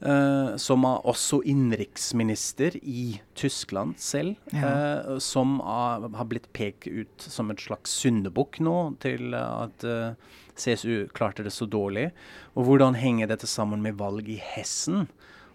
Uh, 0.04 0.58
som 0.60 0.84
er 0.84 1.06
også 1.08 1.38
innenriksminister 1.48 2.76
i 2.82 3.22
Tyskland 3.40 3.94
selv. 4.04 4.34
Ja. 4.52 4.74
Uh, 5.08 5.20
som 5.24 5.62
er, 5.62 6.10
har 6.18 6.28
blitt 6.28 6.50
pekt 6.52 6.90
ut 6.92 7.24
som 7.24 7.54
et 7.54 7.64
slags 7.64 7.94
syndebukk 8.02 8.60
nå 8.68 8.76
til 9.06 9.32
at 9.38 9.86
uh, 9.88 10.42
CSU 10.60 11.08
klarte 11.16 11.46
det 11.46 11.54
så 11.54 11.66
dårlig. 11.70 12.12
Og 12.54 12.68
hvordan 12.68 12.98
henger 13.00 13.32
dette 13.32 13.50
sammen 13.50 13.82
med 13.86 13.98
valg 14.00 14.30
i 14.30 14.40
Hessen 14.42 15.08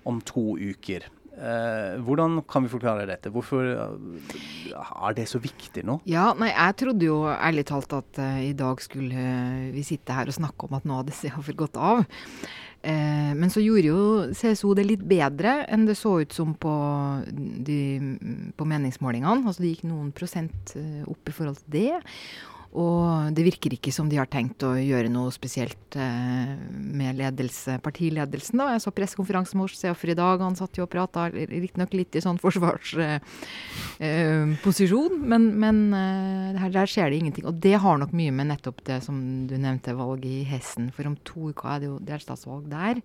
om 0.09 0.21
to 0.25 0.57
uker? 0.59 1.07
Eh, 1.39 1.99
hvordan 2.03 2.41
kan 2.51 2.65
vi 2.65 2.71
forklare 2.73 3.07
dette? 3.07 3.31
Hvorfor 3.31 3.63
uh, 3.63 4.79
er 5.07 5.15
det 5.15 5.29
så 5.31 5.39
viktig 5.39 5.85
nå? 5.87 6.01
Ja, 6.11 6.33
nei, 6.39 6.51
Jeg 6.51 6.79
trodde 6.81 7.07
jo 7.07 7.21
ærlig 7.31 7.69
talt 7.69 7.95
at 7.95 8.19
uh, 8.19 8.41
i 8.43 8.57
dag 8.59 8.83
skulle 8.83 9.27
vi 9.71 9.85
sitte 9.87 10.17
her 10.17 10.27
og 10.27 10.35
snakke 10.35 10.67
om 10.67 10.75
at 10.75 10.89
nå 10.89 10.99
hadde 10.99 11.15
CHF 11.15 11.53
gått 11.59 11.79
av. 11.79 12.03
men 13.39 13.51
så 13.51 13.59
gjorde 13.59 13.89
jo 13.91 14.03
CSO 14.39 14.71
det 14.79 14.85
litt 14.87 15.01
bedre 15.03 15.65
enn 15.67 15.83
det 15.85 15.97
så 15.99 16.13
ut 16.23 16.33
som 16.33 16.53
på, 16.55 16.75
de, 17.67 17.81
på 18.55 18.67
meningsmålingene. 18.71 19.43
Altså 19.43 19.65
det 19.65 19.73
gikk 19.73 19.89
noen 19.91 20.13
prosent 20.15 20.77
opp 21.11 21.27
i 21.27 21.35
forhold 21.35 21.59
til 21.65 21.75
det. 21.75 21.99
Og 22.77 23.33
det 23.33 23.47
virker 23.47 23.73
ikke 23.73 23.93
som 23.95 24.11
de 24.11 24.19
har 24.21 24.29
tenkt 24.29 24.61
å 24.67 24.75
gjøre 24.77 25.09
noe 25.09 25.33
spesielt 25.33 25.97
eh, 25.97 26.51
med 26.69 27.17
ledelse, 27.17 27.79
partiledelsen. 27.81 28.61
da. 28.61 28.75
Jeg 28.75 28.83
så 28.85 28.93
pressekonferansen 28.93 29.57
med 29.61 29.73
Seofer 29.73 30.13
i 30.13 30.19
dag, 30.19 30.41
han 30.45 30.59
satt 30.59 30.77
jo 30.77 30.85
og 30.85 30.93
prata 30.93 31.31
riktignok 31.33 31.97
litt 31.97 32.13
i 32.19 32.25
sånn 32.25 32.41
forsvarsposisjon, 32.43 33.25
eh, 34.05 35.25
eh, 35.25 35.29
men, 35.33 35.43
men 35.65 35.81
eh, 35.97 36.61
her, 36.61 36.75
der 36.75 36.93
skjer 36.93 37.09
det 37.09 37.23
ingenting. 37.23 37.49
Og 37.49 37.57
det 37.65 37.77
har 37.81 37.97
nok 38.03 38.13
mye 38.17 38.33
med 38.37 38.51
nettopp 38.53 38.85
det 38.89 39.01
som 39.07 39.17
du 39.49 39.57
nevnte, 39.57 39.97
valget 39.97 40.29
i 40.29 40.45
Hessen. 40.51 40.93
For 40.93 41.09
om 41.09 41.17
to 41.25 41.41
uker 41.55 41.73
er 41.73 41.79
det 41.81 41.89
jo 41.89 41.97
delstatsvalg 42.05 42.69
der. 42.69 43.01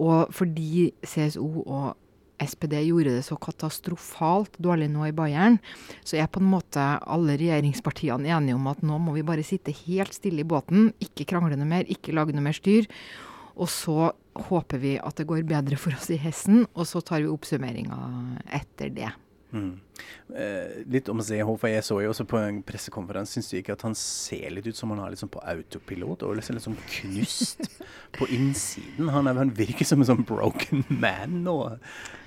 Og 0.00 0.30
fordi 0.34 0.92
CSO 1.02 1.66
og 1.66 1.96
SPD 2.42 2.78
gjorde 2.86 3.16
det 3.16 3.24
så 3.26 3.38
katastrofalt 3.40 4.58
dårlig 4.62 4.90
nå 4.92 5.08
i 5.08 5.14
Bayern, 5.16 5.58
så 6.04 6.18
er 6.20 6.30
på 6.30 6.42
en 6.42 6.50
måte 6.52 6.84
alle 7.02 7.38
regjeringspartiene 7.40 8.30
enige 8.36 8.58
om 8.58 8.70
at 8.70 8.82
nå 8.86 8.98
må 9.02 9.16
vi 9.16 9.26
bare 9.26 9.46
sitte 9.46 9.74
helt 9.84 10.14
stille 10.16 10.44
i 10.44 10.48
båten, 10.48 10.90
ikke 11.02 11.28
krangle 11.32 11.58
noe 11.58 11.68
mer, 11.68 11.88
ikke 11.90 12.14
lage 12.16 12.36
noe 12.36 12.44
mer 12.44 12.56
styr. 12.56 12.88
Og 13.52 13.68
så 13.68 14.12
håper 14.48 14.80
vi 14.80 14.94
at 14.96 15.18
det 15.18 15.28
går 15.28 15.44
bedre 15.48 15.76
for 15.80 15.94
oss 15.96 16.08
i 16.12 16.20
Hessen, 16.20 16.64
og 16.72 16.88
så 16.88 17.02
tar 17.04 17.24
vi 17.24 17.32
oppsummeringa 17.32 17.98
etter 18.60 18.92
det. 18.94 19.12
Mm. 19.52 19.72
Eh, 20.34 20.82
litt 20.88 21.08
om 21.12 21.20
Seehofer. 21.22 21.74
Jeg 21.74 21.84
så 21.86 21.98
jo 22.02 22.12
også 22.12 22.24
på 22.28 22.38
en 22.40 22.62
pressekonferanse. 22.66 23.36
Syns 23.36 23.50
du 23.52 23.58
ikke 23.58 23.76
at 23.76 23.84
han 23.86 23.96
ser 23.98 24.48
litt 24.54 24.68
ut 24.68 24.78
som 24.78 24.92
han 24.94 25.02
har 25.04 25.12
liksom 25.12 25.30
på 25.32 25.42
autopilot? 25.52 26.24
Og 26.26 26.38
liksom 26.38 26.56
litt 26.56 26.66
sånn 26.66 26.80
knust 26.96 27.68
på 28.18 28.28
innsiden. 28.32 29.12
Han, 29.12 29.28
er, 29.28 29.40
han 29.42 29.52
virker 29.56 29.88
som 29.88 30.02
en 30.02 30.10
sånn 30.12 30.24
broken 30.28 30.86
man 30.88 31.42
nå. 31.44 31.58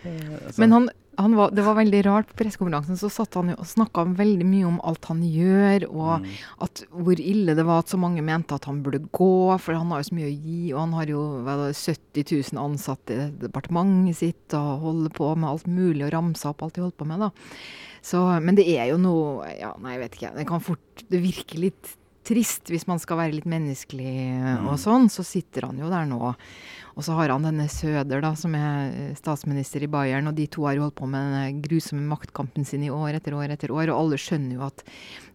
Eh, 0.05 0.35
altså. 0.37 0.59
Men 0.61 0.77
han 0.77 0.91
var, 1.17 1.51
det 1.55 1.63
var 1.65 1.77
veldig 1.77 2.01
rart. 2.05 2.27
På 2.31 2.39
pressekonferansen 2.43 2.97
så 2.99 3.09
satt 3.13 3.37
han 3.39 3.53
jo 3.53 3.57
og 3.61 3.69
snakka 3.69 4.05
veldig 4.17 4.47
mye 4.47 4.67
om 4.67 4.79
alt 4.85 5.07
han 5.09 5.23
gjør, 5.23 5.87
og 5.89 6.25
mm. 6.25 6.27
at, 6.65 6.83
hvor 6.91 7.21
ille 7.21 7.55
det 7.57 7.65
var 7.67 7.83
at 7.83 7.93
så 7.93 7.99
mange 8.01 8.23
mente 8.25 8.57
at 8.57 8.67
han 8.69 8.81
burde 8.85 9.03
gå, 9.15 9.35
for 9.61 9.77
han 9.77 9.93
har 9.93 10.03
jo 10.03 10.09
så 10.09 10.19
mye 10.19 10.29
å 10.29 10.35
gi. 10.35 10.59
Og 10.73 10.79
han 10.81 10.95
har 10.99 11.11
jo 11.13 11.23
det, 11.47 11.71
70 11.79 12.29
000 12.53 12.63
ansatte 12.65 13.15
i 13.15 13.27
departementet 13.45 14.21
sitt 14.21 14.57
og 14.57 14.85
holder 14.85 15.15
på 15.15 15.33
med 15.35 15.51
alt 15.51 15.67
mulig 15.69 16.07
og 16.07 16.15
ramser 16.15 16.51
opp 16.51 16.65
alt 16.65 16.77
de 16.77 16.85
holder 16.85 16.99
på 16.99 17.09
med. 17.09 17.27
da. 17.27 17.31
Så, 18.05 18.21
men 18.43 18.57
det 18.57 18.67
er 18.69 18.91
jo 18.91 18.99
noe 19.01 19.47
ja, 19.55 19.71
Nei, 19.81 19.95
jeg 19.95 20.03
vet 20.03 20.17
ikke. 20.19 20.33
Det 20.35 20.43
kan 20.45 20.61
fort 20.61 21.05
Det 21.09 21.21
virker 21.23 21.63
litt 21.63 21.95
trist 22.25 22.71
hvis 22.73 22.87
man 22.89 23.01
skal 23.01 23.21
være 23.21 23.37
litt 23.37 23.49
menneskelig 23.49 24.15
mm. 24.41 24.69
og 24.71 24.79
sånn. 24.81 25.09
Så 25.13 25.25
sitter 25.27 25.69
han 25.69 25.79
jo 25.81 25.91
der 25.91 26.09
nå 26.09 26.35
og 26.95 27.03
så 27.03 27.15
har 27.17 27.33
han 27.33 27.43
denne 27.43 27.67
Søder, 27.71 28.21
da, 28.23 28.31
som 28.39 28.53
er 28.55 28.93
eh, 28.93 29.15
statsminister 29.19 29.83
i 29.83 29.89
Bayern, 29.91 30.29
og 30.29 30.37
de 30.37 30.45
to 30.51 30.63
har 30.63 30.77
jo 30.77 30.85
holdt 30.85 30.95
på 31.01 31.09
med 31.11 31.33
den 31.35 31.57
grusomme 31.63 32.05
maktkampen 32.07 32.63
sin 32.67 32.85
i 32.87 32.91
år 32.93 33.17
etter 33.17 33.35
år 33.35 33.51
etter 33.51 33.73
år. 33.75 33.91
Og 33.91 33.97
alle 33.97 34.19
skjønner 34.21 34.55
jo 34.55 34.63
at 34.63 34.85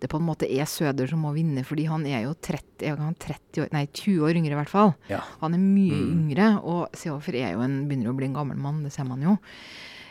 det 0.01 0.09
på 0.09 0.17
en 0.17 0.25
måte 0.25 0.49
er 0.49 0.69
Søder 0.71 1.11
som 1.11 1.21
må 1.27 1.35
vinne, 1.37 1.65
fordi 1.69 1.85
han 1.91 2.07
er 2.09 2.25
jo 2.25 2.33
30, 2.33 2.97
han 3.03 3.19
30 3.21 3.67
år, 3.67 3.69
nei, 3.77 3.85
20 3.93 4.25
år 4.25 4.41
yngre 4.41 4.57
i 4.57 4.61
hvert 4.63 4.73
fall. 4.73 4.95
Ja. 5.13 5.21
Han 5.45 5.57
er 5.57 5.61
mye 5.61 6.01
mm. 6.01 6.09
yngre, 6.17 6.51
og 6.65 6.97
Seofer 6.97 7.37
er 7.43 7.53
jo 7.53 7.65
en, 7.67 7.83
begynner 7.91 8.15
å 8.15 8.17
bli 8.17 8.31
en 8.31 8.41
gammel 8.41 8.61
mann, 8.61 8.81
det 8.87 8.95
ser 8.97 9.09
man 9.11 9.29
jo. 9.29 9.37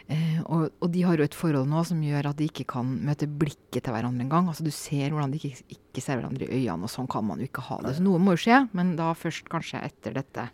Eh, 0.10 0.40
og, 0.50 0.72
og, 0.82 0.88
de 0.90 1.04
har 1.06 1.22
jo 1.22 1.26
et 1.28 1.38
forhold 1.38 1.70
nå 1.70 1.84
som 1.86 2.00
gjør 2.02 2.32
at 2.32 2.40
de 2.40 2.48
ikke 2.50 2.66
kan 2.72 2.88
møte 3.06 3.28
blikket 3.30 3.84
til 3.86 3.94
hverandre 3.94 4.26
engang. 4.26 4.50
Altså, 4.50 4.66
du 4.66 4.74
ser 4.74 5.14
hvordan 5.14 5.36
de 5.36 5.42
ikke, 5.42 5.66
ikke 5.76 6.02
ser 6.02 6.18
hverandre 6.18 6.48
i 6.48 6.64
øynene, 6.64 6.88
og 6.88 6.94
sånn 6.94 7.10
kan 7.12 7.28
man 7.28 7.42
jo 7.42 7.50
ikke 7.50 7.68
ha 7.68 7.78
det. 7.86 7.96
Så 8.00 8.06
noe 8.06 8.22
må 8.22 8.34
jo 8.34 8.42
skje, 8.42 8.64
men 8.78 8.96
da 8.98 9.12
først 9.18 9.50
kanskje 9.54 9.84
etter 9.86 10.18
dette 10.18 10.48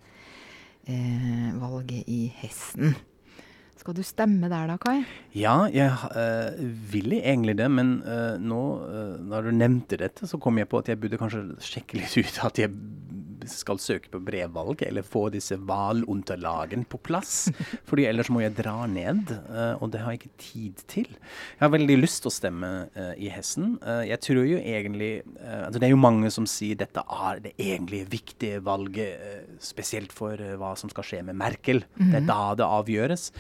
eh, 0.92 1.52
valget 1.62 2.12
i 2.12 2.26
Hessen. 2.42 2.98
Skal 3.80 3.96
du 3.96 4.04
stemme 4.08 4.50
der 4.50 4.68
da, 4.72 4.76
Kai? 4.82 5.04
Ja, 5.38 5.68
jeg 5.70 5.92
uh, 5.94 6.56
ville 6.90 7.20
egentlig 7.22 7.54
det. 7.60 7.68
Men 7.70 8.00
uh, 8.02 8.34
nå, 8.42 8.62
uh, 8.82 9.16
når 9.22 9.46
du 9.46 9.58
nevnte 9.60 10.00
dette, 10.02 10.26
så 10.26 10.40
kom 10.42 10.58
jeg 10.58 10.70
på 10.72 10.80
at 10.82 10.90
jeg 10.90 10.98
burde 11.04 11.20
kanskje 11.22 11.44
sjekke 11.62 12.00
litt 12.00 12.16
ut 12.18 12.40
at 12.48 12.64
jeg 12.64 12.72
skal 13.50 13.80
søke 13.82 14.12
på 14.14 14.22
brevvalg, 14.24 14.82
eller 14.88 15.06
få 15.06 15.28
disse 15.34 15.58
valunderlagene 15.60 16.88
på 16.90 17.00
plass. 17.06 17.48
fordi 17.90 18.08
ellers 18.10 18.32
må 18.34 18.44
jeg 18.44 18.56
dra 18.58 18.86
ned, 18.90 19.32
uh, 19.50 19.76
og 19.80 19.92
det 19.94 20.04
har 20.04 20.16
jeg 20.16 20.22
ikke 20.22 20.44
tid 20.46 20.84
til. 20.92 21.10
Jeg 21.12 21.64
har 21.64 21.74
veldig 21.74 21.98
lyst 22.00 22.24
til 22.24 22.32
å 22.32 22.36
stemme 22.36 22.72
uh, 22.96 23.14
i 23.18 23.32
Hessen. 23.34 23.76
Uh, 23.84 24.04
jeg 24.08 24.22
tror 24.26 24.44
jo 24.46 24.60
egentlig 24.60 25.14
altså 25.46 25.80
Det 25.80 25.88
er 25.88 25.94
jo 25.94 26.00
mange 26.00 26.30
som 26.34 26.46
sier 26.50 26.78
dette 26.80 27.02
er 27.02 27.40
det 27.44 27.52
egentlig 27.62 28.02
viktige 28.12 28.62
valget, 28.66 29.46
spesielt 29.64 30.14
for 30.16 30.40
hva 30.60 30.72
som 30.80 30.90
skal 30.92 31.06
skje 31.06 31.22
med 31.28 31.38
Merkel. 31.40 31.84
Mm 31.96 32.06
-hmm. 32.06 32.12
Det 32.12 32.18
er 32.18 32.22
mhm. 32.22 32.28
da 32.28 32.56
det 32.56 32.66
avgjøres. 32.66 33.32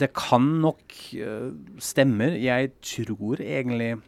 det 0.00 0.12
kan 0.12 0.42
nok 0.60 0.92
stemme. 1.78 2.24
Jeg 2.40 2.70
tror 2.82 3.40
egentlig 3.40 3.98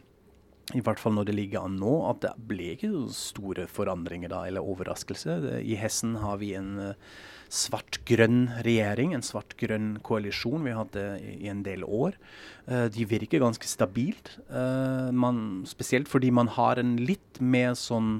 i 0.77 0.81
hvert 0.83 1.01
fall 1.01 1.15
når 1.17 1.29
det 1.29 1.35
ligger 1.37 1.65
an 1.65 1.77
nå, 1.81 1.93
at 2.09 2.21
det 2.25 2.31
ble 2.49 2.73
ikke 2.75 2.91
store 3.15 3.67
forandringer 3.71 4.31
da, 4.31 4.43
eller 4.47 4.65
overraskelse. 4.65 5.37
I 5.61 5.77
Hessen 5.79 6.17
har 6.21 6.39
vi 6.41 6.53
en 6.57 6.73
uh, 6.79 7.13
svart-grønn 7.51 8.45
regjering, 8.65 9.15
en 9.15 9.25
svart-grønn 9.25 9.95
koalisjon. 10.05 10.63
Vi 10.65 10.73
har 10.73 10.85
hatt 10.85 10.95
det 10.95 11.07
i 11.37 11.49
en 11.51 11.63
del 11.67 11.85
år. 11.87 12.17
Uh, 12.69 12.87
de 12.93 13.07
virker 13.09 13.43
ganske 13.43 13.67
stabilt, 13.69 14.35
uh, 14.53 15.09
man, 15.11 15.61
spesielt 15.69 16.11
fordi 16.11 16.31
man 16.33 16.51
har 16.55 16.81
en 16.81 16.95
litt 17.01 17.41
mer 17.41 17.75
sånn 17.79 18.19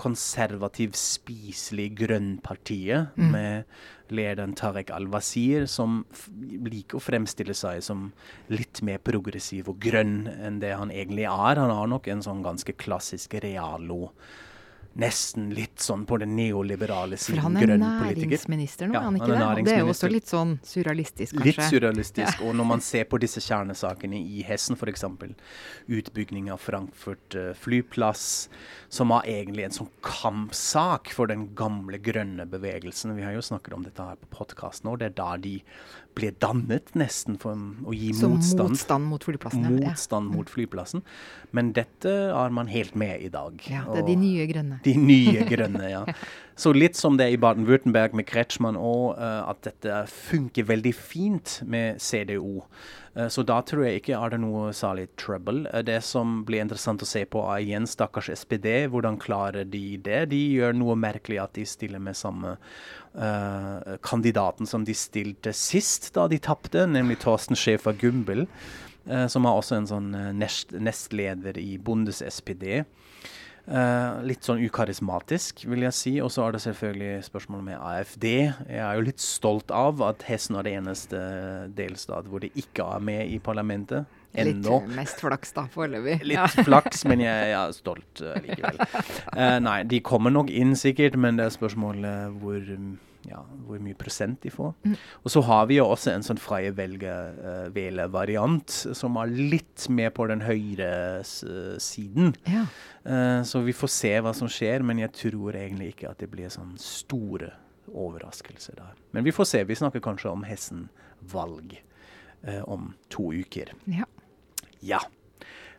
konservativ, 0.00 0.94
spiselig 0.98 1.90
grønnpartiet 2.00 3.14
mm. 3.16 3.28
med 3.32 4.14
lederen 4.14 4.54
Tarek 4.58 4.92
al-Wazir, 4.94 5.66
som 5.70 6.02
liker 6.38 6.98
å 6.98 7.02
fremstille 7.02 7.56
seg 7.56 7.82
som 7.84 8.08
litt 8.52 8.82
mer 8.86 9.00
progressiv 9.04 9.70
og 9.72 9.80
grønn 9.82 10.26
enn 10.34 10.60
det 10.62 10.74
han 10.76 10.92
egentlig 10.94 11.28
er. 11.30 11.62
Han 11.62 11.72
har 11.72 11.90
nok 11.90 12.10
en 12.12 12.24
sånn 12.24 12.44
ganske 12.44 12.76
klassisk 12.80 13.38
realo 13.44 14.10
nesten 15.00 15.48
litt 15.54 15.82
sånn 15.82 16.04
på 16.06 16.18
den 16.22 16.34
neoliberale 16.36 17.18
siden. 17.18 17.40
For 17.40 17.46
han 17.48 17.58
er 17.58 17.72
næringsminister 17.80 18.90
nå, 18.90 18.94
ja, 18.96 19.02
han 19.08 19.18
ikke 19.18 19.30
han 19.32 19.34
er 19.34 19.40
det? 19.40 19.64
Og 19.64 19.68
det 19.68 19.74
er 19.74 19.82
jo 19.82 19.90
også 19.94 20.10
litt 20.12 20.30
sånn 20.30 20.54
surrealistisk, 20.66 21.34
kanskje? 21.34 21.50
Litt 21.50 21.72
surrealistisk. 21.72 22.40
Ja. 22.40 22.46
Og 22.46 22.54
når 22.58 22.68
man 22.70 22.84
ser 22.84 23.08
på 23.10 23.18
disse 23.22 23.42
kjernesakene 23.42 24.20
i 24.20 24.44
Hessen, 24.46 24.78
f.eks. 24.78 25.04
utbygging 25.98 26.52
av 26.54 26.62
Frankfurt 26.62 27.38
uh, 27.38 27.50
flyplass, 27.58 28.28
som 28.94 29.10
var 29.10 29.26
egentlig 29.30 29.66
en 29.66 29.76
sånn 29.80 29.90
kampsak 30.06 31.10
for 31.16 31.30
den 31.30 31.48
gamle 31.58 31.98
grønne 31.98 32.46
bevegelsen. 32.50 33.16
Vi 33.18 33.26
har 33.26 33.34
jo 33.34 33.42
snakket 33.42 33.74
om 33.74 33.86
dette 33.86 34.06
her 34.06 34.20
på 34.20 34.30
podkasten, 34.38 34.92
og 34.92 35.02
det 35.02 35.10
er 35.10 35.18
da 35.18 35.34
de 35.42 35.58
ble 36.14 36.30
dannet, 36.42 36.92
nesten, 36.94 37.36
for 37.42 37.58
å 37.58 37.94
gi 37.94 38.12
Så 38.14 38.28
motstand. 38.30 38.74
motstand 38.74 39.08
mot 39.10 39.24
flyplassen? 39.26 39.64
Motstand 39.80 40.30
ja. 40.30 40.36
mot 40.36 40.50
flyplassen. 40.50 41.02
Men 41.50 41.72
dette 41.74 42.12
er 42.30 42.54
man 42.54 42.70
helt 42.70 42.94
med 42.98 43.24
i 43.24 43.30
dag. 43.32 43.58
Ja, 43.70 43.82
det 43.90 44.04
er 44.04 44.08
de 44.12 44.16
nye 44.20 44.46
grønne. 44.50 44.78
De 44.84 44.96
nye 45.00 45.44
grønne, 45.48 45.86
ja. 45.90 46.02
Så 46.56 46.70
litt 46.74 46.94
som 46.94 47.16
det 47.18 47.26
er 47.26 47.34
i 47.34 47.40
Baden-Würtemberg 47.42 48.14
med 48.14 48.28
Kretschmann 48.30 48.76
òg, 48.78 49.16
eh, 49.18 49.40
at 49.50 49.64
dette 49.66 50.04
funker 50.10 50.68
veldig 50.68 50.92
fint 50.94 51.56
med 51.66 51.98
CDO. 51.98 52.62
Eh, 53.14 53.26
så 53.26 53.42
da 53.46 53.60
tror 53.66 53.86
jeg 53.86 54.00
ikke 54.00 54.18
er 54.18 54.34
det 54.34 54.40
noe 54.42 54.68
særlig 54.74 55.08
trouble. 55.20 55.66
Eh, 55.72 55.82
det 55.86 56.00
som 56.06 56.42
blir 56.46 56.62
interessant 56.62 57.02
å 57.02 57.08
se 57.08 57.24
på, 57.26 57.42
er 57.50 57.64
igjen 57.64 57.88
stakkars 57.90 58.30
SPD. 58.34 58.86
Hvordan 58.92 59.18
klarer 59.18 59.66
de 59.66 59.96
det? 59.96 60.28
De 60.30 60.40
gjør 60.54 60.78
noe 60.78 60.94
merkelig 60.98 61.42
at 61.42 61.58
de 61.58 61.66
stiller 61.66 62.02
med 62.02 62.18
samme 62.18 62.56
uh, 63.14 63.94
kandidaten 64.02 64.66
som 64.66 64.82
de 64.86 64.94
stilte 64.94 65.52
sist 65.54 66.12
da 66.16 66.26
de 66.30 66.40
tapte, 66.42 66.86
nemlig 66.90 67.20
Torsten 67.22 67.58
Schäfer 67.58 67.94
Gumbel. 67.98 68.46
Uh, 69.04 69.26
som 69.28 69.44
er 69.44 69.58
også 69.58 69.78
en 69.78 69.90
sånn 69.90 70.10
nest, 70.38 70.72
nestleder 70.72 71.58
i 71.60 71.76
Bundes-SPD. 71.78 72.84
Uh, 73.64 74.20
litt 74.28 74.44
sånn 74.44 74.60
ukarismatisk, 74.60 75.62
vil 75.70 75.86
jeg 75.86 75.96
si. 75.96 76.12
Og 76.20 76.28
så 76.34 76.44
er 76.44 76.56
det 76.56 76.64
selvfølgelig 76.66 77.12
spørsmålet 77.24 77.68
med 77.70 77.78
AFD. 77.80 78.26
Jeg 78.68 78.82
er 78.84 78.98
jo 78.98 79.06
litt 79.06 79.22
stolt 79.24 79.72
av 79.72 80.02
at 80.04 80.26
Hessen 80.28 80.58
er 80.60 80.66
det 80.66 80.74
eneste 80.80 81.22
delstat 81.76 82.28
hvor 82.28 82.44
de 82.44 82.52
ikke 82.60 82.84
er 82.96 83.06
med 83.08 83.32
i 83.32 83.40
parlamentet. 83.40 84.04
Ennå. 84.34 84.80
Litt 84.82 84.96
mest 84.98 85.22
flaks, 85.22 85.54
da, 85.56 85.64
foreløpig. 85.70 86.18
Litt 86.28 86.40
ja. 86.40 86.48
flaks, 86.66 87.04
men 87.08 87.22
jeg, 87.22 87.50
jeg, 87.52 87.56
er 87.60 87.74
stolt 87.76 88.22
uh, 88.26 88.34
likevel. 88.42 88.80
Uh, 89.32 89.58
nei, 89.68 89.80
de 89.88 90.00
kommer 90.04 90.34
nok 90.34 90.52
inn 90.52 90.74
sikkert, 90.76 91.16
men 91.16 91.38
det 91.40 91.48
er 91.48 91.54
spørsmålet 91.54 92.34
hvor 92.42 92.72
ja, 93.28 93.40
hvor 93.66 93.80
mye 93.82 93.96
prosent 93.98 94.42
de 94.44 94.50
får. 94.52 94.72
Mm. 94.84 94.96
Og 95.22 95.32
så 95.32 95.40
har 95.46 95.66
vi 95.70 95.78
jo 95.78 95.86
også 95.88 96.12
en 96.12 96.26
sånn 96.26 96.40
freie 96.40 96.72
velge-variant, 96.76 98.68
uh, 98.88 98.94
som 98.96 99.18
er 99.20 99.32
litt 99.34 99.86
mer 99.92 100.10
på 100.14 100.26
den 100.30 100.42
høyre 100.44 100.90
uh, 101.20 101.76
siden. 101.82 102.34
Ja. 102.50 102.64
Uh, 103.04 103.40
så 103.46 103.62
vi 103.64 103.74
får 103.76 103.90
se 103.94 104.12
hva 104.24 104.32
som 104.36 104.50
skjer, 104.50 104.84
men 104.86 105.02
jeg 105.02 105.12
tror 105.16 105.56
egentlig 105.58 105.88
ikke 105.94 106.10
at 106.12 106.20
det 106.22 106.30
blir 106.32 106.52
sånn 106.52 106.74
store 106.80 107.50
overraskelser 107.94 108.74
der. 108.80 108.94
Men 109.16 109.26
vi 109.26 109.34
får 109.34 109.46
se. 109.50 109.64
Vi 109.68 109.76
snakker 109.78 110.00
kanskje 110.04 110.32
om 110.32 110.46
Hessen-valg 110.48 111.76
om 112.68 112.90
to 113.08 113.30
uker. 113.32 113.70
Ja. 113.88 114.04
ja. 114.84 114.98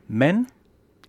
Men 0.09 0.47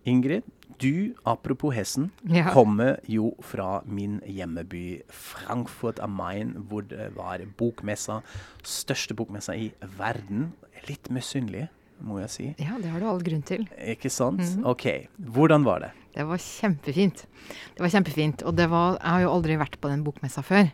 Ingrid, 0.07 0.45
du, 0.83 1.15
apropos 1.25 1.75
Hessen, 1.75 2.11
ja. 2.29 2.51
kommer 2.55 3.01
jo 3.09 3.33
fra 3.45 3.81
min 3.85 4.19
hjemmeby 4.27 5.03
Frankfurt 5.09 6.01
am 6.05 6.17
Main, 6.19 6.55
hvor 6.69 6.85
det 6.87 7.11
var 7.17 7.45
bokmessa, 7.59 8.21
største 8.65 9.17
bokmessa 9.17 9.57
i 9.57 9.71
verden. 9.99 10.53
Litt 10.89 11.11
misunnelig. 11.11 11.69
må 11.99 12.19
jeg 12.21 12.31
si. 12.31 12.47
Ja, 12.61 12.77
det 12.77 12.91
har 12.93 13.01
du 13.01 13.07
all 13.09 13.23
grunn 13.25 13.43
til. 13.43 13.63
Ikke 13.81 14.11
sant? 14.11 14.41
Mm 14.41 14.65
-hmm. 14.65 14.69
OK. 14.69 15.09
Hvordan 15.17 15.65
var 15.65 15.79
det? 15.81 15.91
Det 16.15 16.25
var 16.27 16.37
kjempefint. 16.37 17.27
Det 17.75 17.81
var 17.81 17.89
kjempefint. 17.89 18.43
Og 18.43 18.57
det 18.57 18.71
var 18.71 18.99
Jeg 19.03 19.11
har 19.11 19.21
jo 19.21 19.33
aldri 19.33 19.57
vært 19.57 19.81
på 19.81 19.89
den 19.89 20.05
bokmessa 20.05 20.43
før. 20.43 20.69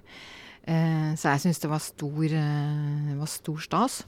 Eh, 0.63 1.15
så 1.19 1.29
jeg 1.35 1.41
syns 1.41 1.59
det 1.59 1.71
var 1.71 1.79
stor, 1.79 2.25
eh, 2.25 3.19
var 3.19 3.27
stor 3.27 3.59
stas. 3.59 4.05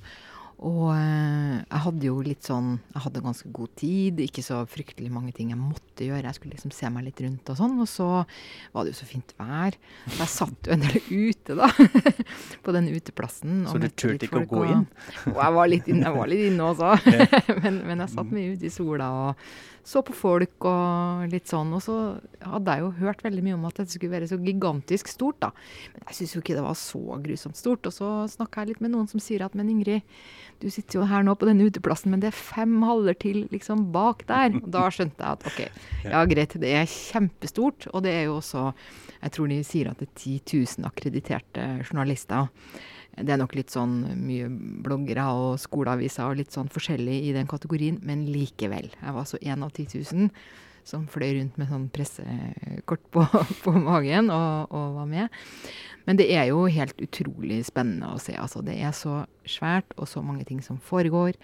Og 0.63 0.93
eh, 0.95 1.57
jeg 1.65 1.83
hadde 1.87 2.07
jo 2.07 2.21
litt 2.25 2.47
sånn 2.47 2.77
Jeg 2.95 3.03
hadde 3.07 3.23
ganske 3.25 3.51
god 3.55 3.73
tid, 3.81 4.21
ikke 4.23 4.45
så 4.45 4.61
fryktelig 4.71 5.11
mange 5.13 5.35
ting 5.35 5.51
jeg 5.51 5.59
måtte 5.61 6.07
gjøre. 6.07 6.29
Jeg 6.29 6.39
skulle 6.39 6.55
liksom 6.55 6.75
se 6.75 6.91
meg 6.95 7.09
litt 7.09 7.23
rundt 7.25 7.51
og 7.51 7.59
sånn. 7.59 7.77
Og 7.83 7.91
så 7.91 8.09
var 8.23 8.87
det 8.87 8.95
jo 8.95 9.01
så 9.01 9.09
fint 9.11 9.35
vær. 9.41 9.77
Så 10.07 10.21
jeg 10.23 10.33
satt 10.37 10.71
jo 10.71 10.77
en 10.77 10.87
del 10.87 10.97
ute, 11.11 11.59
da. 11.59 11.71
på 12.65 12.77
den 12.77 12.91
uteplassen. 12.95 13.65
Så 13.71 13.83
du 13.83 13.91
turte 13.91 14.29
ikke 14.29 14.45
å 14.45 14.49
gå 14.49 14.65
inn? 14.71 14.89
Og, 15.35 15.39
jeg 15.43 15.59
var 15.59 15.71
litt 15.71 15.91
inne, 15.91 16.09
jeg 16.09 16.19
var 16.21 16.33
litt 16.33 16.49
inne 16.49 16.73
også. 16.73 16.97
men, 17.65 17.81
men, 17.85 18.05
jeg 18.07 18.15
satt 18.15 18.35
mye 18.35 18.55
ute 18.55 18.71
i 18.71 18.75
sola 18.75 19.13
og 19.25 19.47
så 19.85 20.01
på 20.01 20.15
folk 20.17 20.65
og 20.65 21.29
litt 21.29 21.51
sånn. 21.51 21.73
Og 21.77 21.83
så 21.85 21.97
hadde 22.41 22.73
jeg 22.73 22.85
jo 22.85 22.93
hørt 23.03 23.25
veldig 23.25 23.45
mye 23.45 23.57
om 23.59 23.67
at 23.69 23.83
dette 23.83 23.93
skulle 23.93 24.15
være 24.17 24.31
så 24.31 24.39
gigantisk 24.41 25.11
stort, 25.13 25.43
da. 25.45 25.51
Men 25.93 26.07
jeg 26.09 26.19
syns 26.19 26.35
jo 26.35 26.41
ikke 26.41 26.57
det 26.57 26.65
var 26.65 26.79
så 26.81 27.19
grusomt 27.27 27.61
stort. 27.61 27.91
Og 27.91 27.95
så 27.95 28.13
snakka 28.33 28.65
jeg 28.65 28.73
litt 28.73 28.85
med 28.85 28.95
noen 28.95 29.11
som 29.11 29.23
sier 29.23 29.45
at 29.45 29.57
men 29.59 29.69
Ingrid, 29.75 30.09
du 30.65 30.71
sitter 30.73 31.01
jo 31.01 31.09
her 31.09 31.25
nå 31.27 31.35
på 31.37 31.49
denne 31.49 31.67
uteplassen, 31.69 32.13
men 32.15 32.23
det 32.23 32.31
er 32.31 32.39
fem 32.39 32.79
haller 32.87 33.17
til 33.21 33.43
liksom 33.53 33.91
bak 33.93 34.25
der. 34.31 34.57
Og 34.63 34.71
da 34.73 34.87
skjønte 34.89 35.21
jeg 35.21 35.37
at 35.37 35.47
OK, 35.51 35.61
ja 36.09 36.25
greit, 36.31 36.57
det 36.63 36.73
er 36.79 36.89
kjempestort. 36.89 37.91
Og 37.93 38.07
det 38.07 38.15
er 38.17 38.27
jo 38.31 38.39
også, 38.39 38.71
jeg 39.21 39.37
tror 39.37 39.53
de 39.53 39.61
sier 39.69 39.93
at 39.93 40.01
det 40.01 40.09
er 40.09 40.17
10 40.17 40.35
000 40.81 40.89
akkrediterte 40.89 41.69
journalister. 41.85 42.49
Det 43.15 43.31
er 43.31 43.39
nok 43.39 43.55
litt 43.55 43.71
sånn 43.71 44.01
mye 44.25 44.49
bloggere 44.85 45.29
og 45.37 45.61
skoleaviser 45.63 46.27
og 46.27 46.41
litt 46.41 46.55
sånn 46.55 46.73
forskjellig 46.73 47.21
i 47.29 47.35
den 47.37 47.51
kategorien, 47.51 48.01
men 48.03 48.25
likevel. 48.27 48.89
Jeg 48.91 49.11
var 49.13 49.23
altså 49.23 49.43
én 49.45 49.63
av 49.63 49.71
10 49.77 50.01
000 50.01 50.31
som 50.85 51.07
fløy 51.09 51.31
rundt 51.39 51.57
med 51.61 51.71
sånn 51.71 51.87
pressekort 51.93 53.05
på, 53.15 53.25
på 53.65 53.75
magen 53.79 54.31
og, 54.33 54.73
og, 54.75 54.99
var 54.99 55.11
med. 55.11 55.45
Men 56.05 56.21
det 56.21 56.29
er 56.35 56.51
jo 56.51 56.65
helt 56.69 56.99
utrolig 57.01 57.63
spennende 57.69 58.13
å 58.13 58.21
se. 58.23 58.37
Altså, 58.37 58.63
det 58.65 58.77
er 58.81 58.93
så 58.97 59.23
svært 59.49 59.95
og 59.97 60.09
så 60.11 60.23
mange 60.25 60.45
ting 60.49 60.61
som 60.65 60.81
foregår. 60.83 61.39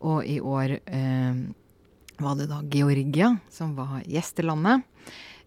Og 0.00 0.22
i 0.26 0.38
år 0.40 0.78
eh, 0.80 1.40
var 2.22 2.38
det 2.38 2.48
da 2.50 2.62
Georgia 2.72 3.34
som 3.52 3.74
var 3.78 4.00
gjestelandet. 4.08 4.86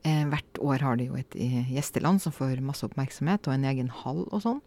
Eh, 0.03 0.25
hvert 0.29 0.61
år 0.61 0.85
har 0.85 0.97
de 0.97 1.09
jo 1.11 1.17
et 1.19 1.37
eh, 1.37 1.73
gjesteland 1.75 2.21
som 2.23 2.33
får 2.33 2.61
masse 2.65 2.85
oppmerksomhet, 2.87 3.47
og 3.47 3.55
en 3.55 3.67
egen 3.69 3.91
hall 4.01 4.23
og 4.29 4.41
sånn. 4.43 4.61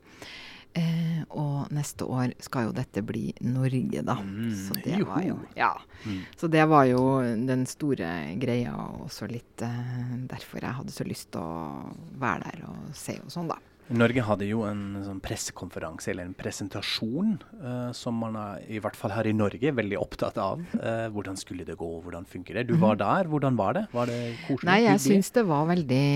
Eh, 0.75 1.23
og 1.31 1.71
neste 1.71 2.07
år 2.11 2.33
skal 2.43 2.69
jo 2.69 2.75
dette 2.75 3.03
bli 3.07 3.29
Norge, 3.47 4.01
da. 4.03 4.17
Mm, 4.19 4.49
så 4.59 4.75
det 4.83 4.99
var 5.07 5.23
jo 5.23 5.37
Ja. 5.55 5.71
Mm. 6.03 6.23
Så 6.37 6.51
det 6.51 6.65
var 6.67 6.85
jo 6.91 7.03
den 7.47 7.63
store 7.67 8.35
greia, 8.43 8.75
og 8.75 9.07
også 9.07 9.31
litt 9.31 9.63
eh, 9.63 10.17
derfor 10.27 10.67
jeg 10.67 10.79
hadde 10.81 10.95
så 10.95 11.07
lyst 11.07 11.31
til 11.31 11.41
å 11.47 11.95
være 12.19 12.51
der 12.51 12.67
og 12.71 12.91
se 12.95 13.21
og 13.23 13.31
sånn, 13.31 13.53
da. 13.55 13.61
Norge 13.93 14.23
hadde 14.25 14.47
jo 14.49 14.63
en 14.65 15.03
sånn 15.05 15.19
pressekonferanse, 15.25 16.09
eller 16.13 16.25
en 16.25 16.37
presentasjon, 16.37 17.35
uh, 17.61 17.91
som 17.97 18.17
man 18.17 18.39
er, 18.41 18.63
i 18.73 18.81
hvert 18.81 18.97
fall 18.97 19.13
her 19.13 19.29
i 19.29 19.35
Norge 19.37 19.75
veldig 19.77 19.99
opptatt 20.01 20.39
av. 20.41 20.63
Uh, 20.79 21.11
hvordan 21.13 21.37
skulle 21.37 21.67
det 21.69 21.77
gå, 21.81 21.89
hvordan 22.05 22.25
funker 22.29 22.57
det? 22.57 22.67
Du 22.71 22.75
var 22.79 22.97
mhm. 22.97 23.03
der, 23.03 23.31
hvordan 23.33 23.61
var 23.61 23.77
det? 23.77 23.85
Var 23.93 24.09
det 24.09 24.19
koselig? 24.47 24.71
Nei, 24.71 24.79
jeg 24.87 25.05
syns 25.05 25.31
det 25.37 25.45
var 25.51 25.69
veldig, 25.69 26.09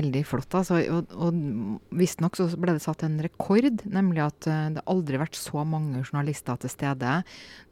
veldig 0.00 0.24
flott. 0.26 0.58
Altså, 0.58 0.82
og 0.90 1.14
og 1.26 1.40
visstnok 1.96 2.36
så 2.38 2.48
ble 2.58 2.74
det 2.76 2.82
satt 2.84 3.06
en 3.06 3.18
rekord, 3.22 3.86
nemlig 3.86 4.24
at 4.26 4.50
uh, 4.50 4.68
det 4.74 4.86
aldri 4.90 5.18
har 5.18 5.26
vært 5.28 5.38
så 5.38 5.62
mange 5.62 6.02
journalister 6.02 6.58
til 6.62 6.74
stede 6.74 7.20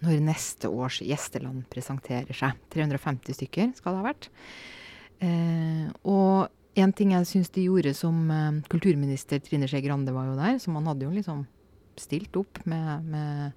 når 0.05 0.27
neste 0.31 0.71
års 0.71 1.03
gjesteland 1.03 1.67
presenterer 1.75 2.39
seg. 2.39 2.61
350 2.75 3.41
stykker 3.41 3.75
skal 3.79 3.97
det 3.97 4.03
ha 4.03 4.13
vært. 4.13 4.31
og 6.05 6.53
en 6.81 6.93
ting 6.97 7.11
jeg 7.15 7.29
syns 7.31 7.51
de 7.55 7.63
gjorde 7.69 7.93
som 7.97 8.17
eh, 8.31 8.63
kulturminister 8.73 9.39
Trine 9.45 9.69
Skei 9.71 9.83
Grande 9.85 10.13
var 10.15 10.25
jo 10.31 10.39
der, 10.39 10.55
så 10.63 10.69
man 10.75 10.87
hadde 10.91 11.07
jo 11.07 11.13
liksom 11.15 11.39
stilt 12.01 12.37
opp 12.37 12.67
med, 12.67 13.05
med, 13.07 13.53